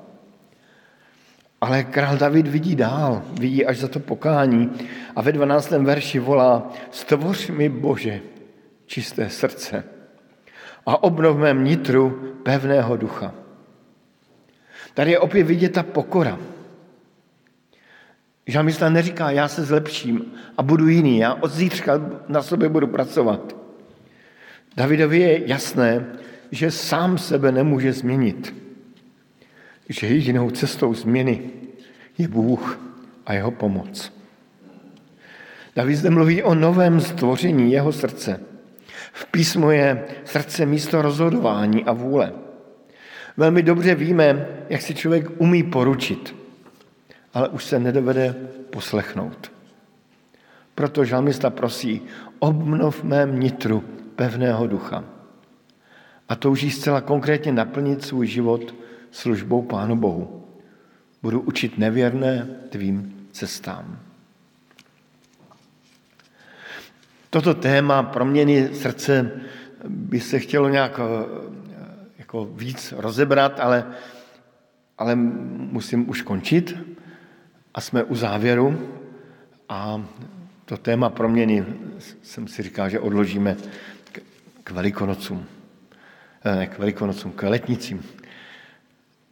Ale 1.61 1.83
král 1.83 2.17
David 2.17 2.47
vidí 2.47 2.75
dál, 2.75 3.23
vidí 3.39 3.65
až 3.65 3.77
za 3.77 3.87
to 3.87 3.99
pokání 3.99 4.71
a 5.15 5.21
ve 5.21 5.31
12. 5.31 5.71
verši 5.71 6.19
volá, 6.19 6.73
stvoř 6.91 7.49
mi 7.49 7.69
Bože 7.69 8.21
čisté 8.85 9.29
srdce 9.29 9.83
a 10.85 11.03
obnov 11.03 11.37
mém 11.37 11.63
nitru 11.63 12.33
pevného 12.43 12.97
ducha. 12.97 13.33
Tady 14.93 15.11
je 15.11 15.19
opět 15.19 15.43
vidět 15.43 15.69
ta 15.69 15.83
pokora. 15.83 16.39
Žalmista 18.47 18.89
neříká, 18.89 19.31
já 19.31 19.47
se 19.47 19.63
zlepším 19.63 20.33
a 20.57 20.63
budu 20.63 20.87
jiný, 20.87 21.19
já 21.19 21.33
od 21.33 21.51
zítřka 21.51 22.01
na 22.27 22.41
sobě 22.41 22.69
budu 22.69 22.87
pracovat. 22.87 23.55
Davidovi 24.75 25.19
je 25.19 25.47
jasné, 25.47 26.05
že 26.51 26.71
sám 26.71 27.17
sebe 27.17 27.51
nemůže 27.51 27.93
změnit. 27.93 28.66
Že 29.89 30.07
jedinou 30.07 30.49
cestou 30.49 30.93
změny 30.93 31.41
je 32.17 32.27
Bůh 32.27 32.79
a 33.25 33.33
jeho 33.33 33.51
pomoc. 33.51 34.13
David 35.75 35.97
zde 35.97 36.09
mluví 36.09 36.43
o 36.43 36.55
novém 36.55 37.01
stvoření 37.01 37.71
jeho 37.71 37.91
srdce. 37.91 38.39
V 39.13 39.25
písmu 39.25 39.71
je 39.71 40.05
srdce 40.25 40.65
místo 40.65 41.01
rozhodování 41.01 41.83
a 41.83 41.93
vůle. 41.93 42.33
Velmi 43.38 43.63
dobře 43.63 43.95
víme, 43.95 44.47
jak 44.69 44.81
si 44.81 44.95
člověk 44.95 45.41
umí 45.41 45.63
poručit 45.63 46.35
ale 47.38 47.49
už 47.49 47.63
se 47.63 47.79
nedovede 47.79 48.35
poslechnout. 48.69 49.51
Proto 50.75 51.05
žalmista 51.05 51.49
prosí, 51.49 52.01
obnov 52.39 53.03
mém 53.03 53.39
nitru 53.39 53.83
pevného 54.15 54.67
ducha. 54.67 55.03
A 56.29 56.35
touží 56.35 56.71
zcela 56.71 57.01
konkrétně 57.01 57.51
naplnit 57.51 58.03
svůj 58.03 58.27
život 58.27 58.75
službou 59.18 59.61
Pánu 59.61 59.95
Bohu. 59.95 60.45
Budu 61.22 61.41
učit 61.41 61.78
nevěrné 61.78 62.47
tvým 62.70 63.28
cestám. 63.32 63.99
Toto 67.30 67.53
téma 67.53 68.03
proměny 68.03 68.70
srdce 68.74 69.32
by 69.88 70.20
se 70.20 70.39
chtělo 70.39 70.70
nějak 70.70 70.99
eh, 70.99 71.05
jako 72.18 72.45
víc 72.45 72.93
rozebrat, 72.97 73.59
ale, 73.59 73.86
ale 74.97 75.15
musím 75.15 76.09
už 76.09 76.22
končit. 76.22 76.78
A 77.74 77.82
jsme 77.82 78.03
u 78.03 78.15
závěru 78.15 78.97
a 79.70 80.05
to 80.65 80.78
téma 80.78 81.09
proměny 81.09 81.65
jsem 82.22 82.47
si 82.47 82.63
říkal, 82.63 82.89
že 82.89 82.99
odložíme 82.99 83.57
k 84.63 84.72
velikonocům. 84.72 85.45
Eh, 86.45 86.55
ne 86.55 86.68
k 86.68 86.80
velikonocům, 86.80 87.32
k 87.32 87.49
letnicím. 87.49 88.03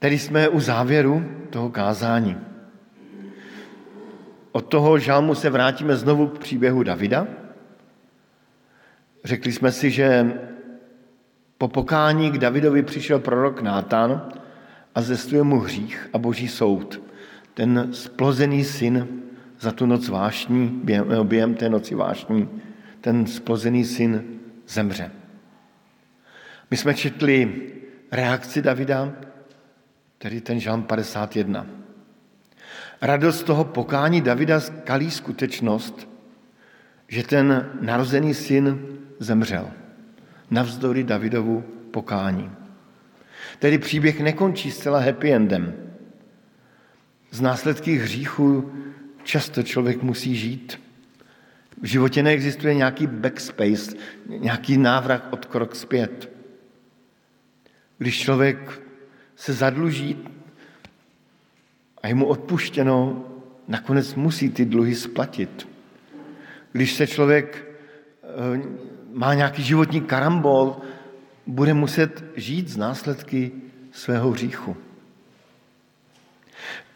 Tedy 0.05 0.19
jsme 0.19 0.49
u 0.49 0.59
závěru 0.59 1.25
toho 1.49 1.69
kázání. 1.69 2.37
Od 4.51 4.61
toho 4.61 4.99
žalmu 4.99 5.35
se 5.35 5.49
vrátíme 5.49 5.95
znovu 5.95 6.27
k 6.27 6.39
příběhu 6.39 6.83
Davida. 6.83 7.27
Řekli 9.23 9.51
jsme 9.51 9.71
si, 9.71 9.91
že 9.91 10.33
po 11.57 11.67
pokání 11.67 12.31
k 12.31 12.37
Davidovi 12.37 12.83
přišel 12.83 13.19
prorok 13.19 13.61
Nátan 13.61 14.29
a 14.95 15.01
zestuje 15.01 15.43
mu 15.43 15.59
hřích 15.59 16.09
a 16.13 16.17
boží 16.17 16.47
soud 16.47 17.01
ten 17.53 17.89
splozený 17.91 18.63
syn 18.63 19.07
za 19.59 19.71
tu 19.71 19.85
noc 19.85 20.09
vášní, 20.09 20.81
během, 20.83 21.27
během 21.27 21.55
té 21.55 21.69
noci 21.69 21.95
vášní, 21.95 22.49
ten 23.01 23.25
splozený 23.25 23.85
syn 23.85 24.23
zemře. 24.67 25.11
My 26.71 26.77
jsme 26.77 26.93
četli 26.93 27.61
reakci 28.11 28.61
Davida, 28.61 29.13
tedy 30.17 30.41
ten 30.41 30.59
žalm 30.59 30.83
51. 30.83 31.67
Radost 33.01 33.43
toho 33.43 33.63
pokání 33.63 34.21
Davida 34.21 34.59
skalí 34.59 35.11
skutečnost, 35.11 36.07
že 37.07 37.23
ten 37.23 37.69
narozený 37.81 38.33
syn 38.33 38.97
zemřel. 39.19 39.71
navzdory 40.51 41.03
Davidovu 41.03 41.63
pokání. 41.91 42.51
Tedy 43.59 43.77
příběh 43.77 44.19
nekončí 44.19 44.71
zcela 44.71 44.99
happy 44.99 45.33
endem. 45.33 45.73
Z 47.31 47.41
následky 47.41 47.95
hříchu 47.95 48.71
často 49.23 49.63
člověk 49.63 50.03
musí 50.03 50.35
žít. 50.35 50.81
V 51.81 51.85
životě 51.85 52.23
neexistuje 52.23 52.75
nějaký 52.75 53.07
backspace, 53.07 53.95
nějaký 54.27 54.77
návrat 54.77 55.27
od 55.31 55.45
krok 55.45 55.75
zpět. 55.75 56.31
Když 57.97 58.19
člověk 58.19 58.84
se 59.35 59.53
zadluží 59.53 60.17
a 62.03 62.07
je 62.07 62.15
mu 62.15 62.25
odpuštěno, 62.25 63.25
nakonec 63.67 64.15
musí 64.15 64.49
ty 64.49 64.65
dluhy 64.65 64.95
splatit. 64.95 65.67
Když 66.71 66.93
se 66.93 67.07
člověk 67.07 67.65
eh, 68.23 68.27
má 69.13 69.33
nějaký 69.33 69.63
životní 69.63 70.01
karambol, 70.01 70.77
bude 71.47 71.73
muset 71.73 72.23
žít 72.35 72.67
z 72.67 72.77
následky 72.77 73.51
svého 73.91 74.31
hříchu. 74.31 74.77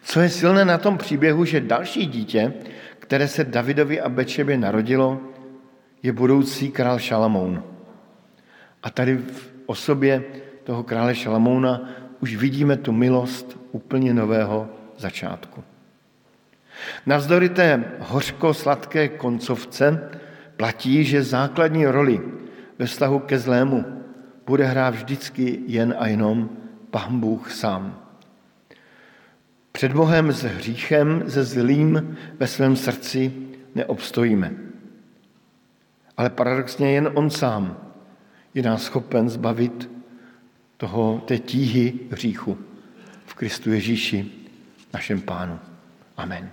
Co 0.03 0.19
je 0.19 0.29
silné 0.29 0.65
na 0.65 0.77
tom 0.77 0.97
příběhu, 0.97 1.45
že 1.45 1.61
další 1.61 2.05
dítě, 2.05 2.53
které 2.99 3.27
se 3.27 3.43
Davidovi 3.43 4.01
a 4.01 4.09
Bečebě 4.09 4.57
narodilo, 4.57 5.21
je 6.03 6.11
budoucí 6.11 6.71
král 6.71 6.99
Šalamoun. 6.99 7.63
A 8.83 8.89
tady 8.89 9.17
v 9.17 9.53
osobě 9.65 10.23
toho 10.63 10.83
krále 10.83 11.15
Šalamouna 11.15 11.89
už 12.19 12.35
vidíme 12.35 12.77
tu 12.77 12.91
milost 12.91 13.57
úplně 13.71 14.13
nového 14.13 14.69
začátku. 14.97 15.63
Navzdory 17.05 17.49
té 17.49 17.83
hořko-sladké 17.99 19.07
koncovce 19.07 20.09
platí, 20.57 21.03
že 21.03 21.23
základní 21.23 21.85
roli 21.85 22.21
ve 22.79 22.85
vztahu 22.85 23.19
ke 23.19 23.39
zlému 23.39 23.85
bude 24.45 24.65
hrát 24.65 24.95
vždycky 24.95 25.59
jen 25.67 25.95
a 25.99 26.07
jenom 26.07 26.49
Pán 26.91 27.19
Bůh 27.19 27.51
sám. 27.51 27.99
Před 29.71 29.93
Bohem 29.93 30.31
s 30.31 30.43
hříchem, 30.43 31.23
se 31.27 31.43
zlým 31.43 32.17
ve 32.39 32.47
svém 32.47 32.75
srdci 32.75 33.33
neobstojíme. 33.75 34.53
Ale 36.17 36.29
paradoxně 36.29 36.91
jen 36.91 37.09
On 37.13 37.29
sám 37.29 37.77
je 38.53 38.63
nás 38.63 38.83
schopen 38.83 39.29
zbavit 39.29 39.89
toho, 40.79 41.21
té 41.25 41.37
tíhy 41.37 41.93
hříchu 42.11 42.57
v 43.25 43.33
Kristu 43.33 43.71
Ježíši, 43.71 44.31
našem 44.93 45.21
Pánu. 45.21 45.59
Amen. 46.17 46.51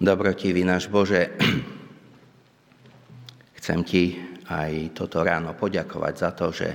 Dobrotivý 0.00 0.64
náš 0.64 0.88
Bože, 0.88 1.28
chcem 3.60 3.84
Ti 3.84 4.16
aj 4.48 4.96
toto 4.96 5.20
ráno 5.20 5.52
poďakovať 5.52 6.14
za 6.16 6.30
to, 6.32 6.48
že 6.48 6.68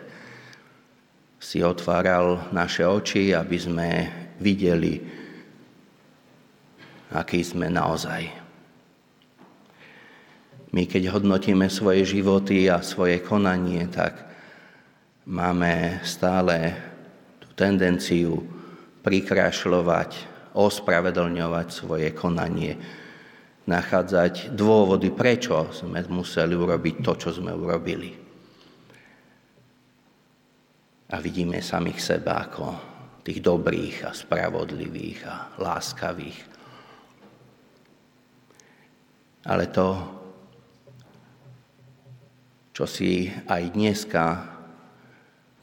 si 1.42 1.66
otváral 1.66 2.54
naše 2.54 2.86
oči, 2.86 3.34
aby 3.34 3.58
sme 3.58 3.90
videli, 4.38 5.02
aký 7.18 7.42
sme 7.42 7.66
naozaj. 7.66 8.30
My, 10.70 10.86
keď 10.86 11.10
hodnotíme 11.10 11.66
svoje 11.66 12.06
životy 12.06 12.70
a 12.70 12.86
svoje 12.86 13.26
konanie, 13.26 13.90
tak 13.90 14.22
máme 15.26 15.98
stále 16.06 16.78
tú 17.42 17.50
tendenciu 17.58 18.46
prikrašľovať, 19.02 20.12
ospravedlňovať 20.54 21.68
svoje 21.74 22.14
konanie, 22.14 23.02
nachádzať 23.66 24.54
dôvody, 24.54 25.10
prečo 25.10 25.74
sme 25.74 26.02
museli 26.06 26.54
urobiť 26.54 26.96
to, 27.02 27.12
čo 27.18 27.30
sme 27.34 27.50
urobili. 27.50 28.14
A 31.10 31.16
vidíme 31.22 31.62
samých 31.62 32.00
seba 32.02 32.46
ako 32.46 32.66
tých 33.26 33.42
dobrých 33.42 34.06
a 34.06 34.12
spravodlivých 34.14 35.20
a 35.26 35.36
láskavých. 35.58 36.40
Ale 39.46 39.70
to, 39.70 39.90
čo 42.74 42.86
si 42.86 43.30
aj 43.30 43.64
dneska 43.74 44.26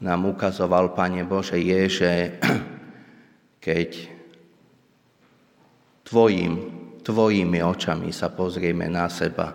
nám 0.03 0.27
ukazoval, 0.27 0.95
Pane 0.95 1.23
Bože, 1.23 1.59
je, 1.59 1.81
že 1.87 2.13
keď 3.67 4.11
Tvojim 6.03 6.82
tvojimi 7.03 7.61
očami 7.61 8.15
sa 8.15 8.31
pozrieme 8.31 8.87
na 8.87 9.11
seba, 9.11 9.51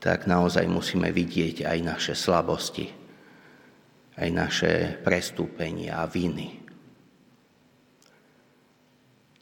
tak 0.00 0.24
naozaj 0.24 0.64
musíme 0.64 1.12
vidieť 1.12 1.68
aj 1.68 1.78
naše 1.84 2.14
slabosti, 2.16 2.88
aj 4.16 4.28
naše 4.32 4.72
prestúpenia 5.04 6.00
a 6.00 6.08
viny. 6.08 6.56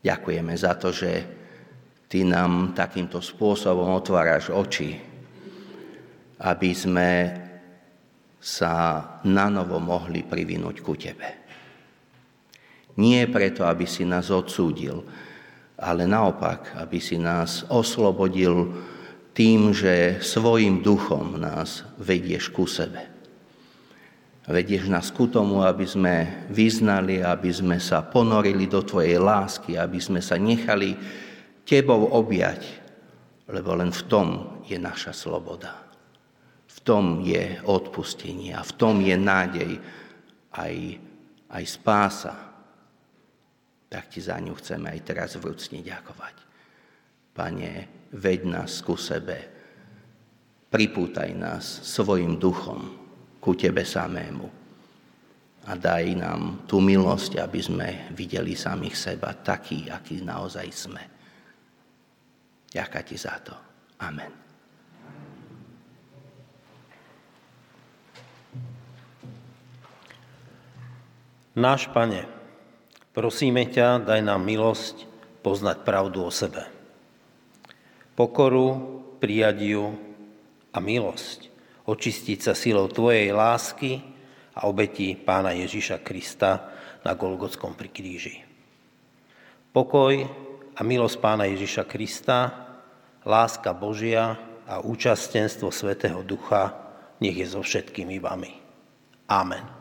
Ďakujeme 0.02 0.54
za 0.58 0.74
to, 0.74 0.90
že 0.90 1.38
Ty 2.08 2.24
nám 2.24 2.72
takýmto 2.72 3.20
spôsobom 3.20 3.92
otváraš 3.92 4.48
oči, 4.48 4.96
aby 6.40 6.70
sme 6.72 7.10
sa 8.40 9.04
nanovo 9.28 9.76
mohli 9.76 10.24
privinúť 10.24 10.76
ku 10.80 10.96
Tebe. 10.96 11.28
Nie 12.96 13.28
preto, 13.28 13.68
aby 13.68 13.84
si 13.84 14.08
nás 14.08 14.32
odsúdil, 14.32 15.04
ale 15.78 16.10
naopak, 16.10 16.74
aby 16.74 16.98
si 16.98 17.14
nás 17.14 17.62
oslobodil 17.70 18.74
tým, 19.30 19.70
že 19.70 20.18
svojim 20.18 20.82
duchom 20.82 21.38
nás 21.38 21.86
vedieš 22.02 22.50
ku 22.50 22.66
sebe. 22.66 23.06
Vedieš 24.48 24.90
nás 24.90 25.12
ku 25.14 25.30
tomu, 25.30 25.62
aby 25.62 25.84
sme 25.84 26.48
vyznali, 26.50 27.22
aby 27.22 27.52
sme 27.52 27.76
sa 27.78 28.00
ponorili 28.02 28.64
do 28.64 28.80
Tvojej 28.80 29.20
lásky, 29.20 29.76
aby 29.78 30.00
sme 30.00 30.18
sa 30.24 30.40
nechali 30.40 30.96
Tebou 31.68 32.16
objať, 32.16 32.64
lebo 33.44 33.76
len 33.76 33.92
v 33.92 34.02
tom 34.08 34.28
je 34.64 34.80
naša 34.80 35.12
sloboda. 35.12 35.76
V 36.64 36.78
tom 36.80 37.20
je 37.20 37.60
odpustenie 37.68 38.56
a 38.56 38.64
v 38.64 38.72
tom 38.72 39.04
je 39.04 39.12
nádej 39.20 39.76
aj, 40.56 40.74
aj 41.52 41.64
spása 41.68 42.47
tak 43.88 44.12
ti 44.12 44.20
za 44.20 44.36
ňu 44.36 44.52
chceme 44.56 44.92
aj 44.92 45.00
teraz 45.00 45.30
vrúcne 45.40 45.80
ďakovať. 45.80 46.36
Pane, 47.32 47.72
veď 48.12 48.40
nás 48.44 48.84
ku 48.84 49.00
sebe, 49.00 49.48
pripútaj 50.68 51.32
nás 51.32 51.64
svojim 51.88 52.36
duchom 52.36 52.92
ku 53.40 53.56
Tebe 53.56 53.88
samému 53.88 54.48
a 55.68 55.72
daj 55.76 56.16
nám 56.16 56.68
tú 56.68 56.84
milosť, 56.84 57.40
aby 57.40 57.60
sme 57.60 57.88
videli 58.12 58.52
samých 58.52 58.96
seba 58.96 59.32
taký, 59.32 59.88
aký 59.88 60.20
naozaj 60.20 60.68
sme. 60.72 61.02
Ďakujem 62.68 63.04
Ti 63.08 63.16
za 63.16 63.34
to. 63.40 63.54
Amen. 64.04 64.32
Náš 71.58 71.90
Pane, 71.90 72.37
Prosíme 73.18 73.66
ťa, 73.66 74.06
daj 74.06 74.22
nám 74.22 74.46
milosť 74.46 75.02
poznať 75.42 75.82
pravdu 75.82 76.22
o 76.22 76.30
sebe. 76.30 76.62
Pokoru, 78.14 78.78
prijadiu 79.18 79.90
a 80.70 80.78
milosť 80.78 81.50
očistiť 81.82 82.38
sa 82.38 82.54
silou 82.54 82.86
Tvojej 82.86 83.34
lásky 83.34 83.98
a 84.54 84.70
obetí 84.70 85.18
Pána 85.18 85.50
Ježíša 85.50 85.98
Krista 86.06 86.70
na 87.02 87.18
Golgotskom 87.18 87.74
pri 87.74 87.90
kríži. 87.90 88.38
Pokoj 89.74 90.14
a 90.78 90.80
milosť 90.86 91.18
Pána 91.18 91.50
Ježíša 91.50 91.90
Krista, 91.90 92.70
láska 93.26 93.74
Božia 93.74 94.38
a 94.62 94.78
účastenstvo 94.78 95.74
Svetého 95.74 96.22
Ducha 96.22 96.70
nech 97.18 97.34
je 97.34 97.50
so 97.50 97.66
všetkými 97.66 98.22
vami. 98.22 98.54
Amen. 99.26 99.77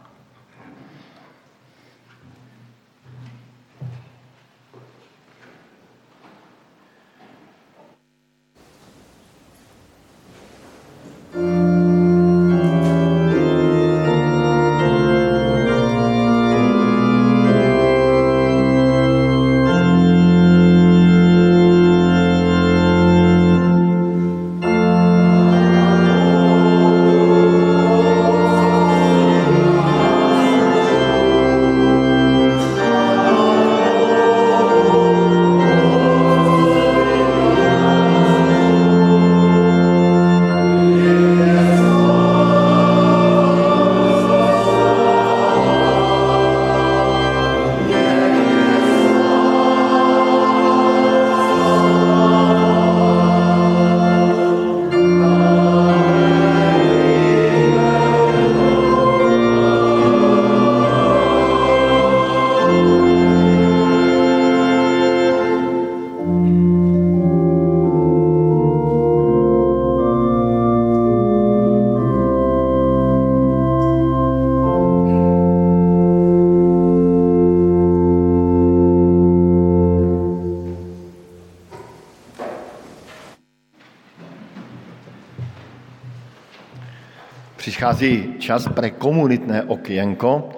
Přichází 87.78 88.42
čas 88.42 88.68
pre 88.74 88.90
komunitné 88.90 89.70
okienko 89.70 90.50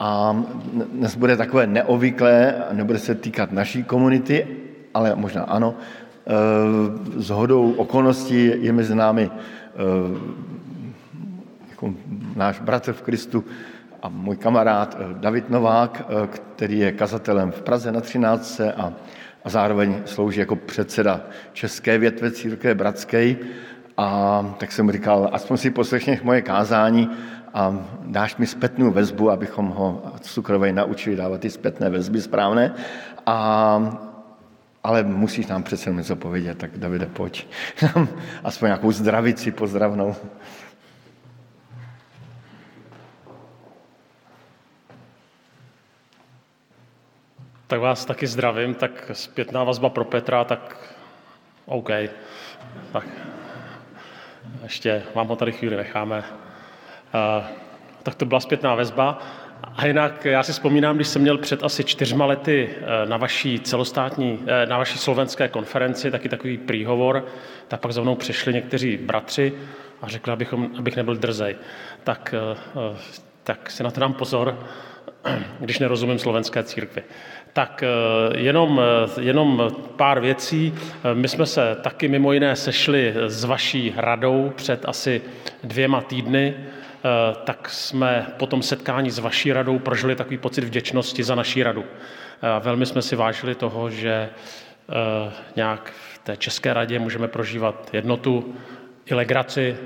a 0.00 0.32
dnes 0.72 1.16
bude 1.16 1.36
takové 1.36 1.66
neobvyklé, 1.66 2.54
nebude 2.72 2.98
se 2.98 3.14
týkat 3.14 3.52
naší 3.52 3.84
komunity, 3.84 4.46
ale 4.94 5.12
možná 5.14 5.42
ano. 5.42 5.74
S 7.16 7.30
e, 7.30 7.34
hodou 7.34 7.72
okolností 7.72 8.64
je 8.64 8.72
mezi 8.72 8.94
námi 8.94 9.28
e, 9.28 9.30
jako 11.70 11.94
náš 12.36 12.60
bratr 12.60 12.92
v 12.92 13.02
Kristu 13.02 13.44
a 14.02 14.08
můj 14.08 14.36
kamarád 14.36 14.96
e, 14.96 15.20
David 15.20 15.50
Novák, 15.50 16.08
který 16.28 16.78
je 16.78 16.92
kazatelem 16.92 17.52
v 17.52 17.62
Praze 17.62 17.92
na 17.92 18.00
13. 18.00 18.60
a, 18.60 18.92
a 19.44 19.48
zároveň 19.48 20.02
slouží 20.04 20.40
jako 20.40 20.56
předseda 20.56 21.20
České 21.52 21.98
větve 21.98 22.30
církve 22.30 22.74
bratské 22.74 23.36
a 23.96 24.42
tak 24.58 24.72
jsem 24.72 24.92
říkal, 24.92 25.30
aspoň 25.32 25.56
si 25.56 25.70
poslechněš 25.70 26.22
moje 26.22 26.42
kázání 26.42 27.10
a 27.54 27.86
dáš 28.00 28.36
mi 28.36 28.46
zpětnou 28.46 28.90
vezbu, 28.90 29.30
abychom 29.30 29.68
ho 29.68 30.02
cukrovej 30.20 30.72
naučili 30.72 31.16
dávat 31.16 31.40
ty 31.40 31.50
zpětné 31.50 31.90
vezby 31.90 32.20
správné. 32.20 32.74
A, 33.26 33.98
ale 34.84 35.02
musíš 35.02 35.46
nám 35.46 35.62
přece 35.62 35.90
něco 35.90 36.16
povědět, 36.16 36.58
tak 36.58 36.78
Davide, 36.78 37.06
pojď. 37.06 37.46
aspoň 38.44 38.66
nějakou 38.66 38.92
zdravici 38.92 39.50
pozdravnou. 39.50 40.16
Tak 47.66 47.80
vás 47.80 48.04
taky 48.04 48.26
zdravím, 48.26 48.74
tak 48.74 49.10
zpětná 49.12 49.64
vazba 49.64 49.88
pro 49.88 50.04
Petra, 50.04 50.44
tak 50.44 50.76
OK. 51.66 51.90
Tak 52.92 53.04
ještě 54.62 55.02
vám 55.14 55.28
ho 55.28 55.36
tady 55.36 55.52
chvíli 55.52 55.76
necháme. 55.76 56.24
Tak 58.02 58.14
to 58.14 58.24
byla 58.24 58.40
zpětná 58.40 58.74
vezba. 58.74 59.18
A 59.76 59.86
jinak 59.86 60.24
já 60.24 60.42
si 60.42 60.52
vzpomínám, 60.52 60.96
když 60.96 61.08
jsem 61.08 61.22
měl 61.22 61.38
před 61.38 61.64
asi 61.64 61.84
čtyřma 61.84 62.26
lety 62.26 62.70
eh, 62.72 63.06
na 63.06 63.16
vaší 63.16 63.60
celostátní, 63.60 64.38
eh, 64.46 64.66
na 64.66 64.78
vaší 64.78 64.98
slovenské 64.98 65.48
konferenci 65.48 66.10
taky 66.10 66.28
takový 66.28 66.58
příhovor, 66.58 67.26
tak 67.68 67.80
pak 67.80 67.92
za 67.92 68.02
mnou 68.02 68.14
přišli 68.14 68.52
někteří 68.52 68.96
bratři 68.96 69.52
a 70.02 70.08
řekli, 70.08 70.32
abychom, 70.32 70.70
abych 70.78 70.96
nebyl 70.96 71.16
drzej. 71.16 71.56
Tak, 72.04 72.34
tak 73.42 73.70
si 73.70 73.82
na 73.82 73.90
to 73.90 74.00
dám 74.00 74.14
pozor, 74.14 74.58
když 75.60 75.78
nerozumím 75.78 76.18
slovenské 76.18 76.62
církvi. 76.62 77.02
Tak 77.52 77.82
eh, 77.82 78.38
jenom, 78.38 78.80
eh, 78.80 79.20
jenom 79.20 79.70
pár 79.96 80.20
věcí. 80.20 80.74
Eh, 81.04 81.14
my 81.14 81.28
jsme 81.28 81.46
se 81.46 81.76
taky 81.80 82.08
mimo 82.08 82.32
jiné 82.32 82.56
sešli 82.56 83.14
s 83.26 83.44
vaší 83.44 83.94
radou 83.96 84.52
před 84.56 84.84
asi 84.88 85.22
dvěma 85.64 86.00
týdny, 86.00 86.54
tak 87.44 87.68
jsme 87.68 88.26
po 88.36 88.46
tom 88.46 88.62
setkání 88.62 89.10
s 89.10 89.18
vaší 89.18 89.52
radou 89.52 89.78
prožili 89.78 90.16
takový 90.16 90.38
pocit 90.38 90.64
vděčnosti 90.64 91.22
za 91.22 91.34
naší 91.34 91.62
radu. 91.62 91.84
Velmi 92.60 92.86
jsme 92.86 93.02
si 93.02 93.16
vážili 93.16 93.54
toho, 93.54 93.90
že 93.90 94.28
nějak 95.56 95.92
v 96.14 96.18
té 96.18 96.36
České 96.36 96.74
radě 96.74 96.98
můžeme 96.98 97.28
prožívat 97.28 97.90
jednotu 97.92 98.54
i 99.06 99.14
legraci, 99.14 99.76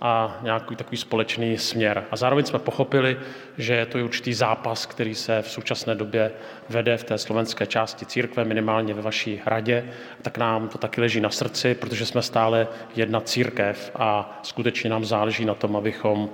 a 0.00 0.38
nějaký 0.42 0.76
takový 0.76 0.96
společný 0.96 1.58
směr. 1.58 2.04
A 2.10 2.16
zároveň 2.16 2.44
jsme 2.44 2.58
pochopili, 2.58 3.18
že 3.58 3.74
je 3.74 3.86
to 3.86 3.98
určitý 3.98 4.34
zápas, 4.34 4.86
který 4.86 5.14
se 5.14 5.42
v 5.42 5.50
současné 5.50 5.94
době 5.94 6.32
vede 6.68 6.96
v 6.96 7.04
té 7.04 7.18
slovenské 7.18 7.66
části 7.66 8.06
církve, 8.06 8.44
minimálně 8.44 8.94
ve 8.94 9.02
vaší 9.02 9.40
radě, 9.46 9.84
tak 10.22 10.38
nám 10.38 10.68
to 10.68 10.78
taky 10.78 11.00
leží 11.00 11.20
na 11.20 11.30
srdci, 11.30 11.74
protože 11.74 12.06
jsme 12.06 12.22
stále 12.22 12.68
jedna 12.96 13.20
církev 13.20 13.90
a 13.94 14.40
skutečně 14.42 14.90
nám 14.90 15.04
záleží 15.04 15.44
na 15.44 15.54
tom, 15.54 15.76
abychom 15.76 16.30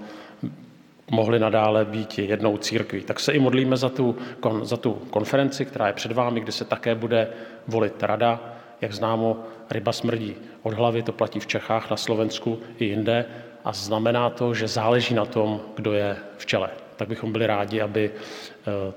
mohli 1.10 1.38
nadále 1.38 1.84
být 1.84 2.18
jednou 2.18 2.56
církví. 2.56 3.02
Tak 3.02 3.20
se 3.20 3.32
i 3.32 3.38
modlíme 3.38 3.76
za 3.76 3.88
tu, 3.88 4.16
za 4.62 4.76
tu 4.76 4.92
konferenci, 4.92 5.64
která 5.64 5.86
je 5.86 5.92
před 5.92 6.12
vámi, 6.12 6.40
kdy 6.40 6.52
se 6.52 6.64
také 6.64 6.94
bude 6.94 7.28
volit 7.66 8.02
rada. 8.02 8.40
Jak 8.80 8.92
známo, 8.92 9.44
ryba 9.70 9.92
smrdí 9.92 10.34
od 10.62 10.74
hlavy, 10.74 11.02
to 11.02 11.12
platí 11.12 11.40
v 11.40 11.46
Čechách, 11.46 11.90
na 11.90 11.96
Slovensku 11.96 12.58
i 12.78 12.84
jinde 12.84 13.24
a 13.66 13.72
znamená 13.72 14.30
to, 14.30 14.54
že 14.54 14.68
záleží 14.68 15.14
na 15.14 15.24
tom, 15.24 15.60
kdo 15.74 15.92
je 15.92 16.16
v 16.38 16.46
čele. 16.46 16.70
Tak 16.96 17.08
bychom 17.08 17.32
byli 17.32 17.46
rádi, 17.46 17.80
aby 17.82 18.10
eh, 18.10 18.92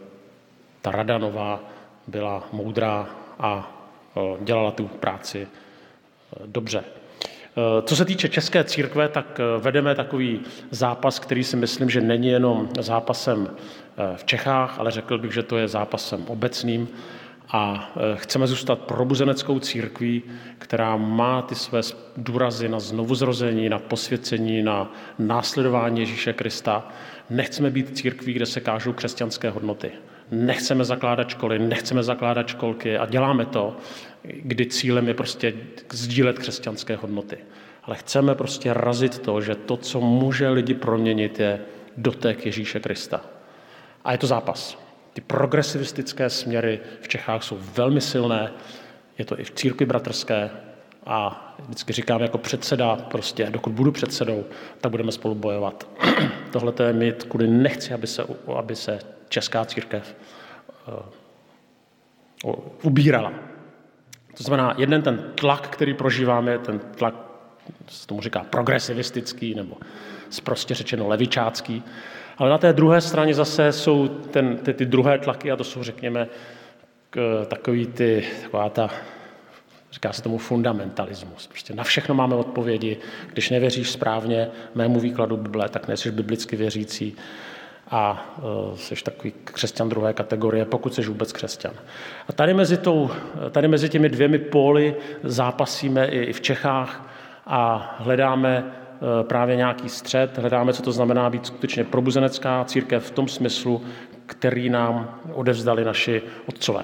ta 0.82 0.92
rada 0.92 1.18
nová 1.18 1.60
byla 2.08 2.44
moudrá 2.52 3.10
a 3.40 3.72
eh, 4.18 4.44
dělala 4.44 4.72
tu 4.72 4.88
práci 4.88 5.48
eh, 5.48 6.44
dobře. 6.46 6.84
Co 7.84 7.96
se 7.96 8.06
týče 8.06 8.30
České 8.30 8.64
církve, 8.64 9.10
tak 9.10 9.40
vedeme 9.60 9.96
takový 9.96 10.42
zápas, 10.72 11.20
který 11.20 11.44
si 11.44 11.56
myslím, 11.56 11.90
že 11.90 12.02
není 12.02 12.28
jenom 12.28 12.70
zápasem 12.80 13.50
v 14.16 14.24
Čechách, 14.24 14.80
ale 14.80 14.92
řekl 14.92 15.18
bych, 15.18 15.34
že 15.34 15.44
to 15.44 15.58
je 15.58 15.68
zápasem 15.68 16.24
obecným 16.28 16.88
a 17.52 17.92
e, 18.14 18.18
chceme 18.18 18.48
zůstat 18.48 18.80
probuzeneckou 18.80 19.60
církví, 19.60 20.24
která 20.58 20.98
má 20.98 21.42
ty 21.42 21.56
své 21.56 21.82
důrazy 22.18 22.70
na 22.70 22.80
znovuzrození, 22.80 23.70
na 23.70 23.80
posvěcení, 23.80 24.64
na 24.64 24.94
následování 25.20 26.00
Ježíše 26.00 26.34
Krista. 26.34 26.88
Nechceme 27.30 27.70
být 27.70 27.98
církví, 27.98 28.34
kde 28.34 28.46
se 28.46 28.60
kážou 28.60 28.94
křesťanské 28.94 29.50
hodnoty. 29.50 29.92
Nechceme 30.32 30.86
zakládat 30.86 31.30
školy, 31.30 31.60
nechceme 31.60 32.04
zakládat 32.04 32.48
školky 32.48 32.98
a 32.98 33.06
děláme 33.06 33.46
to, 33.46 33.78
kdy 34.24 34.66
cílem 34.66 35.08
je 35.08 35.14
prostě 35.14 35.54
sdílet 35.92 36.40
křesťanské 36.40 36.96
hodnoty. 36.96 37.38
Ale 37.84 37.96
chceme 37.96 38.36
prostě 38.36 38.74
razit 38.74 39.20
to, 39.20 39.42
že 39.42 39.56
to, 39.56 39.78
co 39.78 40.02
může 40.02 40.50
lidi 40.50 40.74
proměnit, 40.74 41.40
je 41.40 41.60
dotek 41.98 42.46
Ježíše 42.46 42.80
Krista. 42.80 43.22
A 44.04 44.12
je 44.12 44.18
to 44.18 44.28
zápas. 44.28 44.89
Ty 45.20 45.24
progresivistické 45.28 46.30
směry 46.30 46.80
v 47.02 47.08
Čechách 47.08 47.44
jsou 47.44 47.58
velmi 47.76 48.02
silné, 48.02 48.52
je 49.18 49.26
to 49.26 49.40
i 49.40 49.44
v 49.44 49.52
církvi 49.52 49.86
bratrské 49.86 50.50
a 51.06 51.56
vždycky 51.60 51.94
říkám 51.94 52.22
jako 52.22 52.38
předseda, 52.38 52.96
prostě 52.96 53.50
dokud 53.50 53.74
budu 53.74 53.92
předsedou, 53.92 54.46
tak 54.82 54.92
budeme 54.92 55.12
spolu 55.12 55.36
bojovat. 55.36 55.88
Tohle 56.52 56.74
je 56.88 56.94
mit, 56.94 57.24
kudy 57.24 57.48
nechci, 57.48 57.94
aby 57.94 58.08
se, 58.08 58.24
aby 58.56 58.76
se 58.76 59.00
česká 59.30 59.66
církev 59.66 60.16
uh, 62.46 62.56
ubírala. 62.84 63.34
To 64.38 64.44
znamená, 64.44 64.76
jeden 64.78 65.02
ten 65.02 65.32
tlak, 65.36 65.68
který 65.68 65.94
prožíváme, 65.94 66.58
ten 66.58 66.80
tlak, 66.80 67.16
se 67.88 68.08
tomu 68.08 68.22
říká 68.22 68.46
progresivistický 68.50 69.56
nebo 69.56 69.78
prostě 70.44 70.76
řečeno 70.76 71.08
levičácký, 71.08 71.84
ale 72.40 72.50
na 72.50 72.58
té 72.58 72.74
druhé 72.74 73.02
straně 73.02 73.34
zase 73.34 73.72
jsou 73.72 74.08
ten, 74.08 74.58
ty, 74.58 74.74
ty 74.74 74.86
druhé 74.86 75.18
tlaky 75.18 75.52
a 75.52 75.56
to 75.56 75.64
jsou, 75.64 75.84
řekněme, 75.84 76.28
k, 77.10 77.46
takový 77.48 77.88
ty, 77.88 78.26
taková 78.42 78.70
ta, 78.70 78.90
říká 79.92 80.14
se 80.14 80.22
tomu 80.22 80.38
fundamentalismus. 80.38 81.48
Prostě 81.48 81.74
na 81.74 81.84
všechno 81.84 82.16
máme 82.16 82.36
odpovědi. 82.36 82.98
Když 83.34 83.50
nevěříš 83.50 83.92
správně 83.92 84.48
mému 84.76 85.00
výkladu 85.00 85.38
Bible, 85.38 85.70
tak 85.70 85.88
nejsi 85.88 86.12
biblicky 86.12 86.56
věřící 86.56 87.16
a 87.92 88.36
uh, 88.72 88.78
jsi 88.78 88.96
takový 89.04 89.34
křesťan 89.44 89.90
druhé 89.90 90.14
kategorie, 90.14 90.66
pokud 90.66 90.94
jsi 90.94 91.02
vůbec 91.02 91.32
křesťan. 91.32 91.74
A 92.28 92.34
tady 92.34 92.54
mezi, 92.54 92.78
tou, 92.78 93.10
tady 93.52 93.68
mezi 93.68 93.90
těmi 93.90 94.10
dvěmi 94.10 94.40
póly 94.40 94.96
zápasíme 95.24 96.08
i, 96.08 96.24
i 96.24 96.34
v 96.34 96.42
Čechách 96.42 97.14
a 97.46 97.96
hledáme 98.00 98.79
právě 99.24 99.56
nějaký 99.56 99.90
střed, 99.90 100.38
hledáme, 100.38 100.74
co 100.74 100.82
to 100.82 100.92
znamená 100.92 101.30
být 101.30 101.46
skutečně 101.46 101.84
probuzenecká 101.84 102.66
církev 102.66 103.06
v 103.06 103.12
tom 103.12 103.28
smyslu, 103.28 103.82
který 104.26 104.70
nám 104.70 105.20
odevzdali 105.34 105.86
naši 105.86 106.22
otcové. 106.48 106.84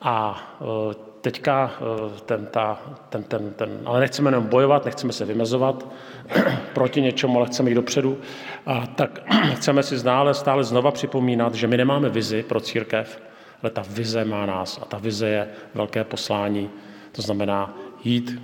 A 0.00 0.42
eh, 0.60 0.94
teďka 1.20 1.72
eh, 1.80 2.20
ten, 2.26 2.46
ta, 2.46 2.78
ten, 3.08 3.22
ten, 3.22 3.52
ten, 3.52 3.80
ale 3.84 4.00
nechceme 4.00 4.28
jenom 4.28 4.46
bojovat, 4.46 4.84
nechceme 4.84 5.12
se 5.12 5.24
vymezovat 5.24 5.86
proti 6.74 7.02
něčemu, 7.02 7.38
ale 7.38 7.46
chceme 7.46 7.70
jít 7.70 7.74
dopředu. 7.74 8.18
A 8.66 8.86
tak 8.86 9.20
chceme 9.54 9.82
si 9.82 9.98
stále, 9.98 10.34
stále 10.34 10.64
znova 10.64 10.90
připomínat, 10.90 11.54
že 11.54 11.66
my 11.66 11.76
nemáme 11.76 12.08
vizi 12.08 12.42
pro 12.42 12.60
církev, 12.60 13.22
ale 13.62 13.70
ta 13.70 13.82
vize 13.88 14.24
má 14.24 14.46
nás 14.46 14.78
a 14.82 14.84
ta 14.84 14.98
vize 14.98 15.28
je 15.28 15.48
velké 15.74 16.04
poslání. 16.04 16.70
To 17.12 17.22
znamená 17.22 17.74
jít 18.04 18.42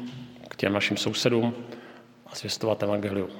k 0.48 0.56
těm 0.56 0.72
našim 0.72 0.96
sousedům, 0.96 1.54
zvěstovat 2.38 2.82
evangelium. 2.82 3.30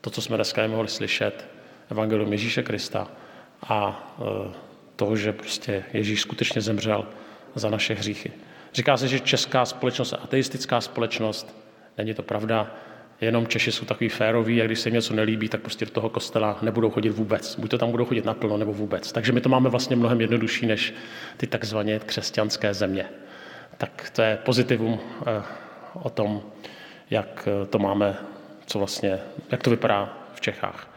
To, 0.00 0.10
co 0.10 0.22
jsme 0.22 0.36
dneska 0.36 0.66
mohli 0.66 0.88
slyšet, 0.88 1.48
evangelium 1.90 2.32
Ježíše 2.32 2.62
Krista 2.62 3.08
a 3.62 4.08
e, 4.18 4.52
to, 4.96 5.16
že 5.16 5.32
prostě 5.32 5.84
Ježíš 5.92 6.20
skutečně 6.20 6.60
zemřel 6.60 7.06
za 7.54 7.70
naše 7.70 7.94
hříchy. 7.94 8.32
Říká 8.74 8.96
se, 8.96 9.08
že 9.08 9.20
česká 9.20 9.64
společnost 9.64 10.12
je 10.12 10.18
ateistická 10.18 10.80
společnost. 10.80 11.56
Není 11.98 12.14
to 12.14 12.22
pravda. 12.22 12.74
Jenom 13.20 13.46
Češi 13.46 13.72
jsou 13.72 13.84
takový 13.84 14.08
féroví 14.08 14.62
a 14.62 14.66
když 14.66 14.80
se 14.80 14.88
jim 14.88 14.94
něco 14.94 15.14
nelíbí, 15.14 15.48
tak 15.48 15.60
prostě 15.60 15.84
do 15.84 15.90
toho 15.90 16.08
kostela 16.08 16.58
nebudou 16.62 16.90
chodit 16.90 17.10
vůbec. 17.10 17.56
Buď 17.56 17.70
to 17.70 17.78
tam 17.78 17.90
budou 17.90 18.04
chodit 18.04 18.24
naplno, 18.24 18.56
nebo 18.56 18.72
vůbec. 18.72 19.12
Takže 19.12 19.32
my 19.32 19.40
to 19.40 19.48
máme 19.48 19.68
vlastně 19.68 19.96
mnohem 19.96 20.20
jednodušší 20.20 20.66
než 20.66 20.94
ty 21.36 21.46
takzvané 21.46 21.98
křesťanské 21.98 22.74
země. 22.74 23.06
Tak 23.78 24.10
to 24.12 24.22
je 24.22 24.38
pozitivum 24.44 25.00
e, 25.26 25.42
o 25.94 26.10
tom, 26.10 26.42
jak 27.10 27.48
eh, 27.48 27.66
to 27.66 27.78
máme, 27.78 28.16
co 28.66 28.78
vlastně, 28.78 29.18
jak 29.50 29.62
to 29.62 29.70
vypadá 29.70 30.18
v 30.34 30.40
Čechách. 30.40 30.96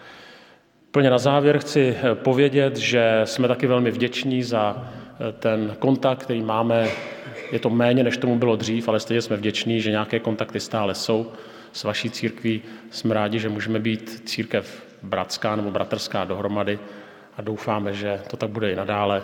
Plně 0.92 1.10
na 1.10 1.18
závěr 1.18 1.60
chci 1.60 1.98
eh, 1.98 2.16
povědět, 2.16 2.78
že 2.78 3.22
jsme 3.24 3.48
taky 3.48 3.68
velmi 3.68 3.92
vděční 3.92 4.44
za 4.44 4.90
eh, 5.30 5.32
ten 5.32 5.76
kontakt, 5.80 6.24
který 6.24 6.42
máme. 6.42 6.88
Je 7.52 7.60
to 7.60 7.70
méně, 7.70 8.04
než 8.04 8.18
tomu 8.18 8.40
bylo 8.40 8.56
dřív, 8.56 8.90
ale 8.90 9.00
stejně 9.00 9.22
jsme 9.22 9.36
vděční, 9.36 9.82
že 9.82 9.92
nějaké 9.92 10.20
kontakty 10.20 10.60
stále 10.60 10.96
jsou 10.96 11.32
s 11.74 11.84
vaší 11.84 12.10
církví. 12.10 12.62
Jsme 12.92 13.14
rádi, 13.14 13.40
že 13.40 13.50
můžeme 13.50 13.80
být 13.80 14.22
církev 14.26 14.84
bratská 15.04 15.56
nebo 15.56 15.72
bratrská 15.72 16.26
dohromady 16.26 16.80
a 17.38 17.42
doufáme, 17.42 17.94
že 17.94 18.22
to 18.30 18.38
tak 18.38 18.50
bude 18.50 18.72
i 18.72 18.76
nadále 18.76 19.24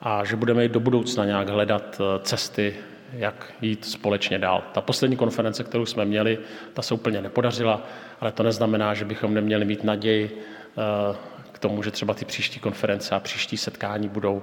a 0.00 0.24
že 0.24 0.36
budeme 0.36 0.64
i 0.64 0.68
do 0.68 0.80
budoucna 0.80 1.24
nějak 1.24 1.48
hledat 1.48 2.00
cesty, 2.22 2.74
jak 3.12 3.54
jít 3.60 3.84
společně 3.84 4.38
dál. 4.38 4.62
Ta 4.72 4.80
poslední 4.80 5.16
konference, 5.16 5.64
kterou 5.64 5.86
jsme 5.86 6.04
měli, 6.04 6.38
ta 6.74 6.82
se 6.82 6.94
úplně 6.94 7.22
nepodařila, 7.22 7.86
ale 8.20 8.32
to 8.32 8.42
neznamená, 8.42 8.94
že 8.94 9.04
bychom 9.04 9.34
neměli 9.34 9.64
mít 9.64 9.84
naději 9.84 10.30
eh, 10.32 11.16
k 11.52 11.58
tomu, 11.58 11.82
že 11.82 11.90
třeba 11.90 12.14
ty 12.14 12.24
příští 12.24 12.60
konference 12.60 13.14
a 13.14 13.20
příští 13.20 13.56
setkání 13.56 14.08
budou 14.08 14.42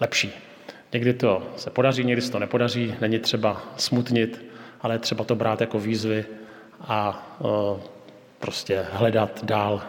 lepší. 0.00 0.32
Někdy 0.92 1.14
to 1.14 1.46
se 1.56 1.70
podaří, 1.70 2.04
někdy 2.04 2.22
se 2.22 2.32
to 2.32 2.38
nepodaří, 2.38 2.94
není 3.00 3.18
třeba 3.18 3.62
smutnit, 3.76 4.44
ale 4.80 4.98
třeba 4.98 5.24
to 5.24 5.34
brát 5.34 5.60
jako 5.60 5.78
výzvy 5.78 6.24
a 6.80 7.28
eh, 7.40 7.80
prostě 8.38 8.86
hledat 8.92 9.44
dál, 9.44 9.82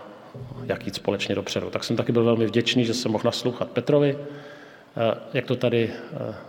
jak 0.65 0.85
jít 0.85 0.95
společně 0.95 1.35
dopředu. 1.35 1.69
Tak 1.69 1.83
jsem 1.83 1.95
taky 1.95 2.11
byl 2.11 2.23
velmi 2.23 2.45
vděčný, 2.45 2.85
že 2.85 2.93
jsem 2.93 3.11
mohl 3.11 3.23
naslouchat 3.25 3.69
Petrovi, 3.69 4.17
eh, 4.17 5.17
jak 5.33 5.45
to 5.45 5.55
tady 5.55 5.91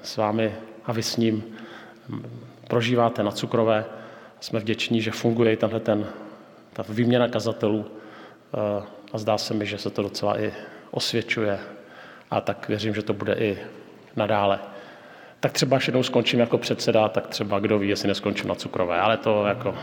s 0.02 0.16
vámi 0.16 0.54
a 0.84 0.92
vy 0.92 1.02
s 1.02 1.16
ním 1.16 1.44
prožíváte 2.68 3.22
na 3.22 3.30
cukrové. 3.30 3.84
Jsme 4.40 4.60
vděční, 4.60 5.02
že 5.02 5.10
funguje 5.10 5.52
i 5.52 5.56
tenhle 5.56 5.80
ten, 5.80 6.06
ta 6.72 6.84
výměna 6.88 7.28
kazatelů 7.28 7.86
eh, 8.54 8.86
a 9.12 9.18
zdá 9.18 9.38
se 9.38 9.54
mi, 9.54 9.66
že 9.66 9.78
se 9.78 9.90
to 9.90 10.02
docela 10.02 10.40
i 10.40 10.52
osvědčuje 10.90 11.58
a 12.30 12.40
tak 12.40 12.68
věřím, 12.68 12.94
že 12.94 13.02
to 13.02 13.12
bude 13.12 13.34
i 13.34 13.58
nadále. 14.16 14.58
Tak 15.40 15.52
třeba 15.52 15.76
až 15.76 15.86
jednou 15.86 16.02
skončím 16.02 16.40
jako 16.40 16.58
předseda, 16.58 17.08
tak 17.08 17.26
třeba 17.26 17.58
kdo 17.58 17.78
ví, 17.78 17.88
jestli 17.88 18.08
neskončím 18.08 18.48
na 18.48 18.54
cukrové, 18.54 19.00
ale 19.00 19.16
to 19.16 19.46
jako, 19.46 19.74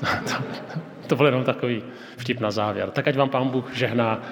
to, 0.00 0.44
to 1.06 1.16
byl 1.16 1.26
jenom 1.26 1.44
takový 1.44 1.82
vtip 2.16 2.40
na 2.40 2.50
závěr. 2.50 2.90
Tak 2.90 3.08
ať 3.08 3.16
vám 3.16 3.30
pán 3.30 3.48
Bůh 3.48 3.74
žehná 3.74 4.22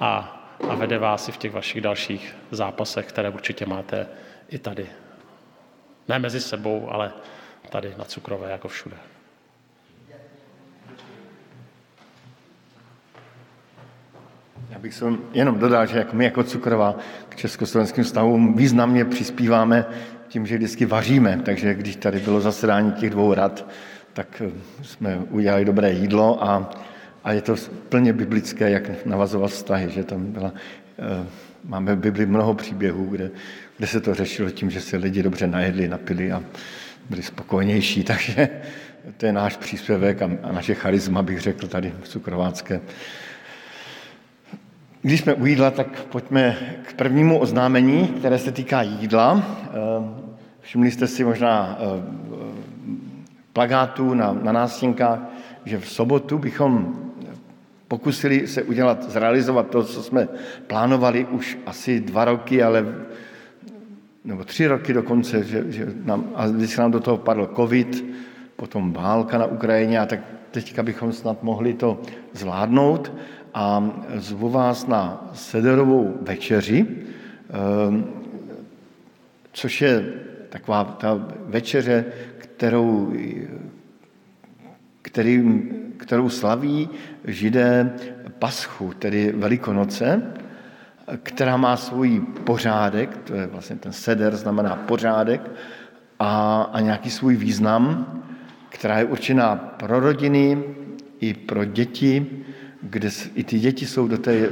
a, 0.00 0.34
a 0.68 0.74
vede 0.74 0.98
vás 0.98 1.28
i 1.28 1.32
v 1.32 1.36
těch 1.36 1.52
vašich 1.52 1.80
dalších 1.80 2.36
zápasech, 2.50 3.06
které 3.06 3.30
určitě 3.30 3.66
máte 3.66 4.06
i 4.48 4.58
tady 4.58 4.86
ne 6.08 6.18
mezi 6.18 6.40
sebou, 6.40 6.88
ale 6.90 7.12
tady 7.70 7.94
na 7.98 8.04
cukrové, 8.04 8.50
jako 8.50 8.68
všude. 8.68 8.96
Já 14.70 14.78
bych 14.78 14.94
se 14.94 15.04
jenom 15.32 15.58
dodal, 15.58 15.86
že 15.86 15.98
jak 15.98 16.12
my 16.12 16.24
jako 16.24 16.44
cukrová 16.44 16.96
k 17.28 17.36
československým 17.36 18.04
stavům 18.04 18.56
významně 18.56 19.04
přispíváme 19.04 19.86
tím, 20.28 20.46
že 20.46 20.56
vždycky 20.56 20.86
vaříme. 20.86 21.40
Takže 21.44 21.74
když 21.74 21.96
tady 21.96 22.18
bylo 22.18 22.40
zasedání 22.40 22.92
těch 22.92 23.10
dvou 23.10 23.34
rad, 23.34 23.66
tak 24.12 24.42
eh, 24.46 24.50
jsme 24.82 25.18
udělali 25.30 25.64
dobré 25.64 25.92
jídlo 25.92 26.44
a, 26.44 26.70
a 27.24 27.32
je 27.32 27.42
to 27.42 27.54
plně 27.88 28.12
biblické, 28.12 28.70
jak 28.70 29.06
navazovat 29.06 29.50
vztahy, 29.50 29.90
že 29.90 30.04
tam 30.04 30.26
byla, 30.26 30.52
eh, 30.98 31.26
máme 31.64 31.94
v 31.94 31.98
Bibli 31.98 32.26
mnoho 32.26 32.54
příběhů, 32.54 33.06
kde 33.06 33.30
kde 33.78 33.86
se 33.86 34.00
to 34.00 34.14
řešilo 34.14 34.50
tím, 34.50 34.70
že 34.70 34.80
se 34.80 34.96
lidi 34.96 35.22
dobře 35.22 35.46
najedli, 35.46 35.88
napili 35.88 36.32
a 36.32 36.42
byli 37.10 37.22
spokojnější. 37.22 38.04
Takže 38.12 38.48
to 39.16 39.26
je 39.26 39.32
náš 39.32 39.56
příspěvek 39.56 40.22
a 40.22 40.52
naše 40.52 40.74
charisma, 40.74 41.22
bych 41.22 41.40
řekl 41.40 41.66
tady 41.66 41.92
v 42.02 42.08
Cukrovácké. 42.08 42.80
Když 45.02 45.20
jsme 45.20 45.34
u 45.34 45.46
jídla, 45.46 45.70
tak 45.70 46.04
pojďme 46.04 46.56
k 46.82 46.92
prvnímu 46.92 47.38
oznámení, 47.38 48.08
které 48.08 48.38
se 48.38 48.52
týká 48.52 48.82
jídla. 48.82 49.42
Eh, 49.64 49.74
všimli 50.60 50.90
jste 50.90 51.06
si 51.06 51.24
možná 51.24 51.78
eh, 51.80 52.02
plagátů 53.52 54.14
na, 54.14 54.32
na 54.32 54.52
nástěnkách, 54.52 55.18
že 55.64 55.78
v 55.78 55.88
sobotu 55.88 56.38
bychom 56.38 56.94
pokusili 57.88 58.46
se 58.46 58.62
udělat, 58.62 59.10
zrealizovat 59.10 59.70
to, 59.70 59.84
co 59.84 60.02
jsme 60.02 60.28
plánovali 60.66 61.24
už 61.24 61.58
asi 61.66 62.00
dva 62.00 62.24
roky, 62.24 62.62
ale 62.62 62.86
nebo 64.24 64.44
tři 64.44 64.66
roky 64.66 64.92
dokonce, 64.92 65.44
že, 65.44 65.64
že 65.68 65.86
nám, 66.04 66.30
a 66.34 66.48
když 66.48 66.76
nám 66.76 66.90
do 66.90 67.00
toho 67.00 67.16
padl 67.16 67.50
covid, 67.56 68.04
potom 68.56 68.92
válka 68.92 69.38
na 69.38 69.46
Ukrajině 69.46 70.00
a 70.00 70.06
tak 70.06 70.20
teďka 70.50 70.82
bychom 70.82 71.12
snad 71.12 71.42
mohli 71.42 71.74
to 71.74 72.00
zvládnout. 72.32 73.12
A 73.54 73.90
zvu 74.14 74.50
vás 74.50 74.86
na 74.86 75.30
sederovou 75.34 76.18
večeři, 76.22 76.86
ehm, 77.50 78.04
což 79.52 79.82
je 79.82 80.12
taková 80.48 80.84
ta 80.84 81.28
večeře, 81.46 82.04
kterou, 82.38 83.12
který, 85.02 85.62
kterou 85.96 86.28
slaví 86.28 86.88
židé 87.24 87.94
Paschu, 88.38 88.92
tedy 88.98 89.32
Velikonoce, 89.32 90.22
která 91.22 91.56
má 91.56 91.76
svůj 91.76 92.20
pořádek, 92.44 93.16
to 93.24 93.34
je 93.34 93.46
vlastně 93.46 93.76
ten 93.76 93.92
seder, 93.92 94.36
znamená 94.36 94.76
pořádek, 94.76 95.50
a, 96.18 96.62
a 96.72 96.80
nějaký 96.80 97.10
svůj 97.10 97.36
význam, 97.36 98.06
která 98.68 98.98
je 98.98 99.04
určená 99.04 99.56
pro 99.56 100.00
rodiny 100.00 100.64
i 101.20 101.34
pro 101.34 101.64
děti, 101.64 102.26
kde 102.82 103.10
i 103.34 103.44
ty 103.44 103.58
děti 103.58 103.86
jsou 103.86 104.08
do, 104.08 104.18
té, 104.18 104.48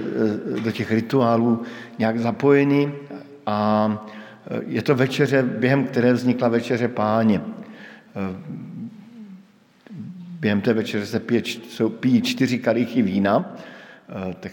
do 0.65 0.73
těch 0.73 0.91
rituálů 0.91 1.63
nějak 1.99 2.19
zapojeny 2.19 2.93
a 3.47 3.91
je 4.67 4.83
to 4.83 4.95
večeře, 4.95 5.43
během 5.43 5.85
které 5.85 6.13
vznikla 6.13 6.49
večeře 6.49 6.89
páně. 6.89 7.41
Během 10.41 10.61
té 10.61 10.73
večeře 10.73 11.07
se 11.07 11.21
pije, 11.21 11.43
pijí 12.01 12.23
čtyři 12.23 12.59
kalichy 12.59 13.03
vína, 13.03 13.57
Eh, 13.57 13.76
tak 14.41 14.53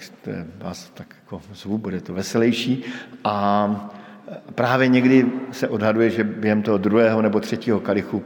vás 0.57 0.91
tak 0.93 1.15
jako 1.23 1.41
zvu, 1.53 1.77
bude 1.77 2.01
to 2.01 2.13
veselější. 2.13 2.83
A 3.23 3.69
eh, 4.31 4.37
právě 4.55 4.87
někdy 4.87 5.25
se 5.51 5.67
odhaduje, 5.67 6.09
že 6.09 6.23
během 6.23 6.61
toho 6.61 6.77
druhého 6.77 7.21
nebo 7.21 7.39
třetího 7.39 7.79
kalichu 7.79 8.23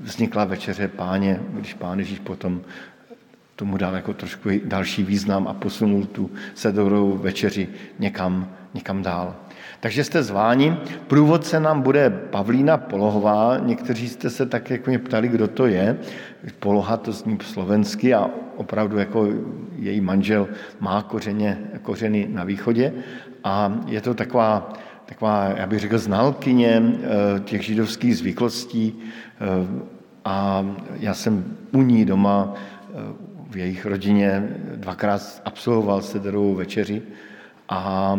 vznikla 0.00 0.44
večeře 0.44 0.88
páně, 0.88 1.40
když 1.50 1.74
pán 1.74 1.98
Ježíš 1.98 2.18
potom 2.18 2.60
tomu 3.56 3.76
dal 3.76 3.94
jako 3.94 4.14
trošku 4.14 4.48
další 4.64 5.04
význam 5.04 5.48
a 5.48 5.54
posunul 5.54 6.04
tu 6.04 6.30
sedorovou 6.54 7.16
večeři 7.16 7.68
někam, 7.98 8.52
někam 8.74 9.02
dál. 9.02 9.36
Takže 9.80 10.04
jste 10.04 10.22
zváni. 10.22 10.76
Průvodce 11.06 11.60
nám 11.60 11.82
bude 11.82 12.10
Pavlína 12.10 12.76
Polohová. 12.76 13.58
Někteří 13.58 14.08
jste 14.08 14.30
se 14.30 14.46
tak 14.46 14.70
jako 14.70 14.90
mě 14.90 14.98
ptali, 14.98 15.28
kdo 15.28 15.48
to 15.48 15.66
je. 15.66 15.98
Poloha 16.58 16.96
to 16.96 17.12
zní 17.12 17.38
slovensky 17.42 18.14
a 18.14 18.30
opravdu 18.56 18.98
jako 18.98 19.28
její 19.78 20.00
manžel 20.00 20.48
má 20.80 21.02
kořeně, 21.02 21.58
kořeny 21.82 22.28
na 22.30 22.44
východě. 22.44 22.92
A 23.44 23.80
je 23.86 24.00
to 24.00 24.14
taková, 24.14 24.72
taková, 25.06 25.44
já 25.56 25.66
bych 25.66 25.80
řekl, 25.80 25.98
znalkyně 25.98 26.82
eh, 26.82 27.40
těch 27.40 27.64
židovských 27.64 28.16
zvyklostí. 28.16 28.98
Eh, 29.40 29.86
a 30.24 30.66
já 31.00 31.14
jsem 31.14 31.56
u 31.72 31.82
ní 31.82 32.04
doma 32.04 32.54
eh, 32.54 32.94
v 33.50 33.56
jejich 33.56 33.86
rodině 33.86 34.48
dvakrát 34.76 35.42
absolvoval 35.44 36.02
sederovou 36.02 36.54
večeři 36.54 37.02
a 37.68 38.16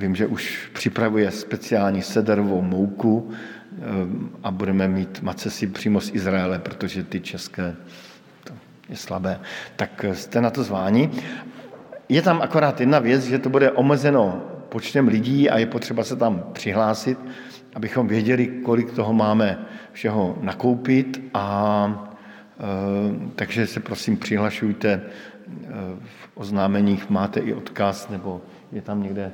Vím, 0.00 0.16
že 0.16 0.26
už 0.26 0.70
připravuje 0.72 1.30
speciální 1.30 2.02
sederovou 2.02 2.62
mouku 2.62 3.30
eh, 3.30 3.80
a 4.42 4.50
budeme 4.50 4.88
mít 4.88 5.22
macesy 5.22 5.66
přímo 5.66 6.00
z 6.00 6.14
Izraele, 6.14 6.58
protože 6.58 7.02
ty 7.02 7.20
české 7.20 7.76
to 8.44 8.52
je 8.88 8.96
slabé. 8.96 9.40
Tak 9.76 10.04
eh, 10.04 10.14
jste 10.14 10.40
na 10.40 10.50
to 10.50 10.64
zváni. 10.64 11.10
Je 12.08 12.22
tam 12.22 12.42
akorát 12.42 12.80
jedna 12.80 12.98
věc, 12.98 13.24
že 13.24 13.38
to 13.38 13.48
bude 13.48 13.70
omezeno 13.70 14.42
počtem 14.68 15.08
lidí 15.08 15.50
a 15.50 15.58
je 15.58 15.66
potřeba 15.66 16.04
se 16.04 16.16
tam 16.16 16.44
přihlásit, 16.52 17.18
abychom 17.74 18.08
věděli, 18.08 18.46
kolik 18.46 18.92
toho 18.92 19.12
máme 19.12 19.58
všeho 19.92 20.38
nakoupit 20.40 21.20
a 21.34 22.08
e, 22.60 22.64
takže 23.34 23.66
se 23.66 23.80
prosím 23.80 24.16
přihlašujte. 24.16 24.90
E, 24.92 25.02
v 26.04 26.30
oznámeních 26.34 27.10
máte 27.10 27.40
i 27.40 27.54
odkaz, 27.54 28.08
nebo 28.08 28.40
je 28.72 28.82
tam 28.82 29.02
někde 29.02 29.32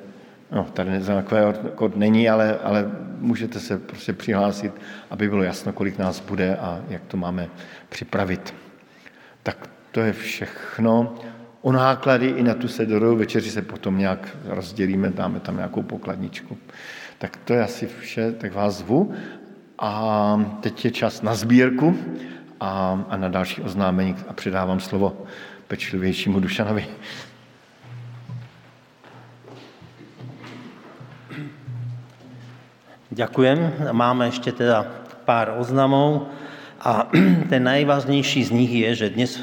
No, 0.53 0.65
tady 0.65 1.01
takové 1.01 1.55
kód 1.75 1.97
není, 1.97 2.29
ale, 2.29 2.59
ale 2.59 2.91
můžete 3.19 3.61
se 3.61 3.79
prostě 3.79 4.13
přihlásit, 4.13 4.73
aby 5.11 5.29
bylo 5.29 5.43
jasno, 5.43 5.73
kolik 5.73 5.99
nás 5.99 6.21
bude 6.21 6.57
a 6.57 6.81
jak 6.89 7.03
to 7.09 7.17
máme 7.17 7.49
připravit. 7.89 8.55
Tak 9.43 9.71
to 9.93 10.01
je 10.01 10.13
všechno. 10.13 11.15
O 11.63 11.73
náklady 11.73 12.27
i 12.27 12.43
na 12.43 12.55
tu 12.55 12.69
sedorovou 12.69 13.17
večeři 13.17 13.51
se 13.51 13.63
potom 13.63 13.99
nějak 13.99 14.37
rozdělíme, 14.45 15.11
dáme 15.11 15.41
tam 15.41 15.57
nějakou 15.57 15.83
pokladničku. 15.83 16.59
Tak 17.19 17.37
to 17.37 17.55
je 17.55 17.63
asi 17.63 17.89
vše, 18.01 18.33
tak 18.33 18.55
vás 18.55 18.75
zvu. 18.75 19.15
A 19.79 20.57
teď 20.61 20.85
je 20.85 20.91
čas 20.91 21.23
na 21.23 21.35
sbírku 21.35 21.99
a, 22.61 23.05
a 23.09 23.17
na 23.17 23.29
další 23.29 23.63
oznámení 23.63 24.17
a 24.29 24.33
předávám 24.33 24.81
slovo 24.81 25.27
pečlivějšímu 25.69 26.41
Dušanovi. 26.41 26.87
Ďakujem. 33.17 33.89
Máme 33.97 34.29
ešte 34.29 34.53
teda 34.53 34.85
pár 35.25 35.57
oznamov 35.57 36.29
a 36.77 37.09
ten 37.51 37.65
najvážnejší 37.65 38.45
z 38.45 38.51
nich 38.53 38.69
je, 38.69 38.93
že 38.93 39.17
dnes 39.17 39.41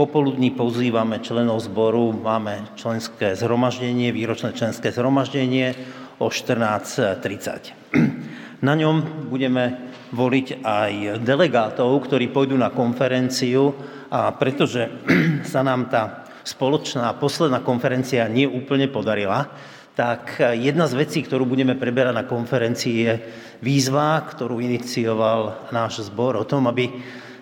popoludní 0.00 0.56
pozývame 0.56 1.20
členov 1.20 1.60
zboru, 1.68 2.16
máme 2.16 2.72
členské 2.80 3.36
zhromaždenie, 3.36 4.08
výročné 4.08 4.56
členské 4.56 4.88
zhromaždenie 4.88 5.76
o 6.16 6.32
14.30. 6.32 7.92
Na 8.64 8.72
ňom 8.72 9.28
budeme 9.28 9.92
voliť 10.16 10.64
aj 10.64 11.20
delegátov, 11.20 11.92
ktorí 12.08 12.32
pôjdu 12.32 12.56
na 12.56 12.72
konferenciu 12.72 13.76
a 14.08 14.32
pretože 14.32 14.88
sa 15.52 15.60
nám 15.60 15.92
tá 15.92 16.24
spoločná 16.40 17.12
posledná 17.20 17.60
konferencia 17.60 18.24
nie 18.32 18.48
úplne 18.48 18.88
podarila, 18.88 19.52
tak 19.94 20.38
jedna 20.56 20.86
z 20.86 20.94
vecí, 20.96 21.20
ktorú 21.20 21.44
budeme 21.44 21.76
preberať 21.76 22.14
na 22.14 22.24
konferencii, 22.24 22.94
je 22.94 23.12
výzva, 23.60 24.22
ktorú 24.22 24.62
inicioval 24.62 25.70
náš 25.74 26.08
zbor 26.08 26.38
o 26.38 26.48
tom, 26.48 26.70
aby 26.70 26.88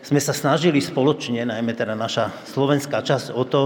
sme 0.03 0.19
sa 0.19 0.33
snažili 0.33 0.81
spoločne, 0.81 1.45
najmä 1.45 1.77
teda 1.77 1.93
naša 1.93 2.33
slovenská 2.49 3.05
časť, 3.05 3.37
o 3.37 3.45
to, 3.45 3.63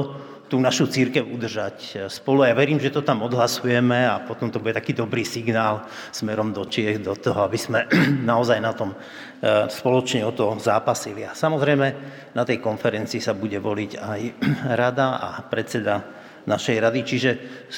tú 0.53 0.61
našu 0.61 0.85
církev 0.85 1.25
udržať 1.25 1.77
eh, 1.81 1.99
spolu. 2.13 2.45
Ja 2.45 2.53
verím, 2.53 2.77
že 2.77 2.93
to 2.93 3.01
tam 3.01 3.25
odhlasujeme 3.25 4.05
a 4.05 4.21
potom 4.21 4.53
to 4.53 4.61
bude 4.61 4.77
taký 4.77 4.93
dobrý 4.93 5.25
signál 5.25 5.89
smerom 6.13 6.53
do 6.53 6.69
Čiech, 6.69 7.01
do 7.01 7.17
toho, 7.17 7.49
aby 7.49 7.57
sme 7.57 7.89
naozaj 8.31 8.61
na 8.61 8.77
tom 8.77 8.93
eh, 8.93 9.65
spoločne 9.73 10.29
o 10.29 10.37
to 10.37 10.53
zápasili. 10.61 11.25
A 11.25 11.33
samozrejme 11.33 11.87
na 12.37 12.45
tej 12.45 12.61
konferencii 12.61 13.25
sa 13.25 13.33
bude 13.33 13.57
voliť 13.57 13.93
aj 13.97 14.21
rada 14.85 15.17
a 15.17 15.41
predseda 15.49 16.21
našej 16.47 16.77
rady, 16.83 17.01
čiže 17.07 17.31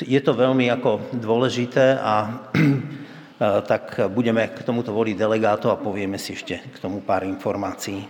je 0.04 0.20
to 0.20 0.32
veľmi 0.32 0.68
ako 0.72 1.16
dôležité 1.16 2.00
a 2.00 2.14
eh, 2.26 3.60
tak 3.64 4.00
budeme 4.12 4.48
k 4.52 4.64
tomuto 4.64 4.92
voliť 4.92 5.14
delegátov 5.16 5.70
a 5.72 5.80
povieme 5.80 6.16
si 6.16 6.32
ešte 6.32 6.60
k 6.72 6.76
tomu 6.80 7.04
pár 7.04 7.24
informácií. 7.28 8.04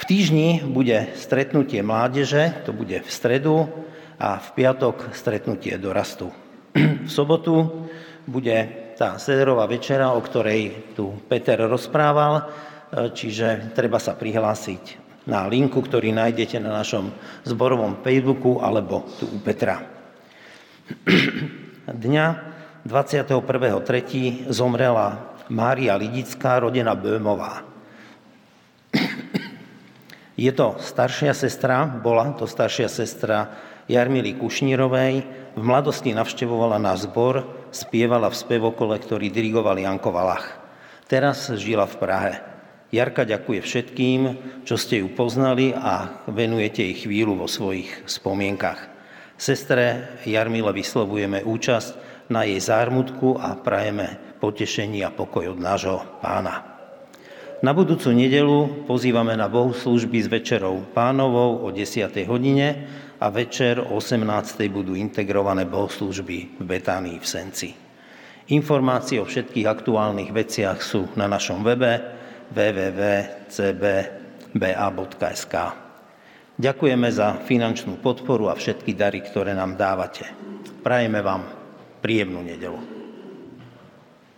V 0.00 0.04
týždni 0.08 0.64
bude 0.64 1.12
stretnutie 1.18 1.84
mládeže, 1.84 2.64
to 2.64 2.72
bude 2.72 3.04
v 3.04 3.10
stredu, 3.10 3.68
a 4.20 4.36
v 4.36 4.48
piatok 4.52 5.16
stretnutie 5.16 5.80
dorastu. 5.80 6.28
V 7.08 7.10
sobotu 7.10 7.88
bude 8.28 8.68
tá 9.00 9.16
sederová 9.16 9.64
večera, 9.64 10.12
o 10.12 10.20
ktorej 10.20 10.92
tu 10.92 11.16
Peter 11.24 11.56
rozprával, 11.56 12.44
čiže 13.16 13.72
treba 13.72 13.96
sa 13.96 14.12
prihlásiť 14.12 15.09
na 15.30 15.46
linku, 15.46 15.78
ktorý 15.78 16.10
nájdete 16.10 16.58
na 16.58 16.74
našom 16.82 17.14
zborovom 17.46 18.02
Facebooku 18.02 18.58
alebo 18.58 19.06
tu 19.22 19.30
u 19.30 19.38
Petra. 19.38 19.86
Dňa 21.86 22.26
21.3. 22.82 24.50
zomrela 24.50 25.38
Mária 25.46 25.94
Lidická, 25.94 26.58
rodina 26.58 26.98
Böhmová. 26.98 27.62
Je 30.34 30.50
to 30.50 30.80
staršia 30.82 31.36
sestra, 31.36 31.86
bola 31.86 32.34
to 32.34 32.50
staršia 32.50 32.90
sestra 32.90 33.54
Jarmily 33.86 34.34
Kušnírovej, 34.34 35.14
v 35.54 35.62
mladosti 35.62 36.14
navštevovala 36.14 36.80
náš 36.80 37.10
zbor, 37.10 37.44
spievala 37.70 38.30
v 38.30 38.38
spevokole, 38.38 38.96
ktorý 38.98 39.28
dirigoval 39.28 39.76
Janko 39.78 40.10
Valach. 40.14 40.58
Teraz 41.10 41.50
žila 41.58 41.84
v 41.84 41.96
Prahe. 41.98 42.49
Jarka 42.90 43.22
ďakuje 43.22 43.60
všetkým, 43.62 44.20
čo 44.66 44.74
ste 44.74 45.06
ju 45.06 45.14
poznali 45.14 45.70
a 45.70 46.26
venujete 46.26 46.82
jej 46.82 47.06
chvíľu 47.06 47.38
vo 47.38 47.46
svojich 47.46 47.86
spomienkach. 48.10 48.90
Sestre 49.38 50.18
Jarmile 50.26 50.74
vyslovujeme 50.74 51.46
účasť 51.46 51.90
na 52.34 52.42
jej 52.42 52.58
zármutku 52.58 53.38
a 53.38 53.54
prajeme 53.54 54.18
potešení 54.42 55.06
a 55.06 55.14
pokoj 55.14 55.54
od 55.54 55.58
nášho 55.62 56.02
pána. 56.18 56.66
Na 57.62 57.70
budúcu 57.70 58.10
nedelu 58.10 58.88
pozývame 58.90 59.38
na 59.38 59.46
bohoslužby 59.46 60.26
s 60.26 60.28
večerou 60.32 60.82
pánovou 60.90 61.62
o 61.62 61.68
10. 61.70 62.10
hodine 62.26 62.90
a 63.22 63.30
večer 63.30 63.78
o 63.78 64.02
18. 64.02 64.24
budú 64.66 64.98
integrované 64.98 65.62
bohoslužby 65.62 66.58
v 66.58 66.64
Betánii 66.66 67.22
v 67.22 67.26
Senci. 67.26 67.70
Informácie 68.50 69.22
o 69.22 69.28
všetkých 69.30 69.68
aktuálnych 69.68 70.34
veciach 70.34 70.82
sú 70.82 71.06
na 71.14 71.30
našom 71.30 71.62
webe 71.62 72.18
www.cbba.sk. 72.50 73.54
Ďakujeme 76.60 77.08
za 77.08 77.40
finančnú 77.40 77.96
podporu 78.04 78.52
a 78.52 78.58
všetky 78.58 78.92
dary, 78.92 79.24
ktoré 79.24 79.56
nám 79.56 79.80
dávate. 79.80 80.28
Prajeme 80.84 81.24
vám 81.24 81.48
príjemnú 82.04 82.44
nedelu. 82.44 82.99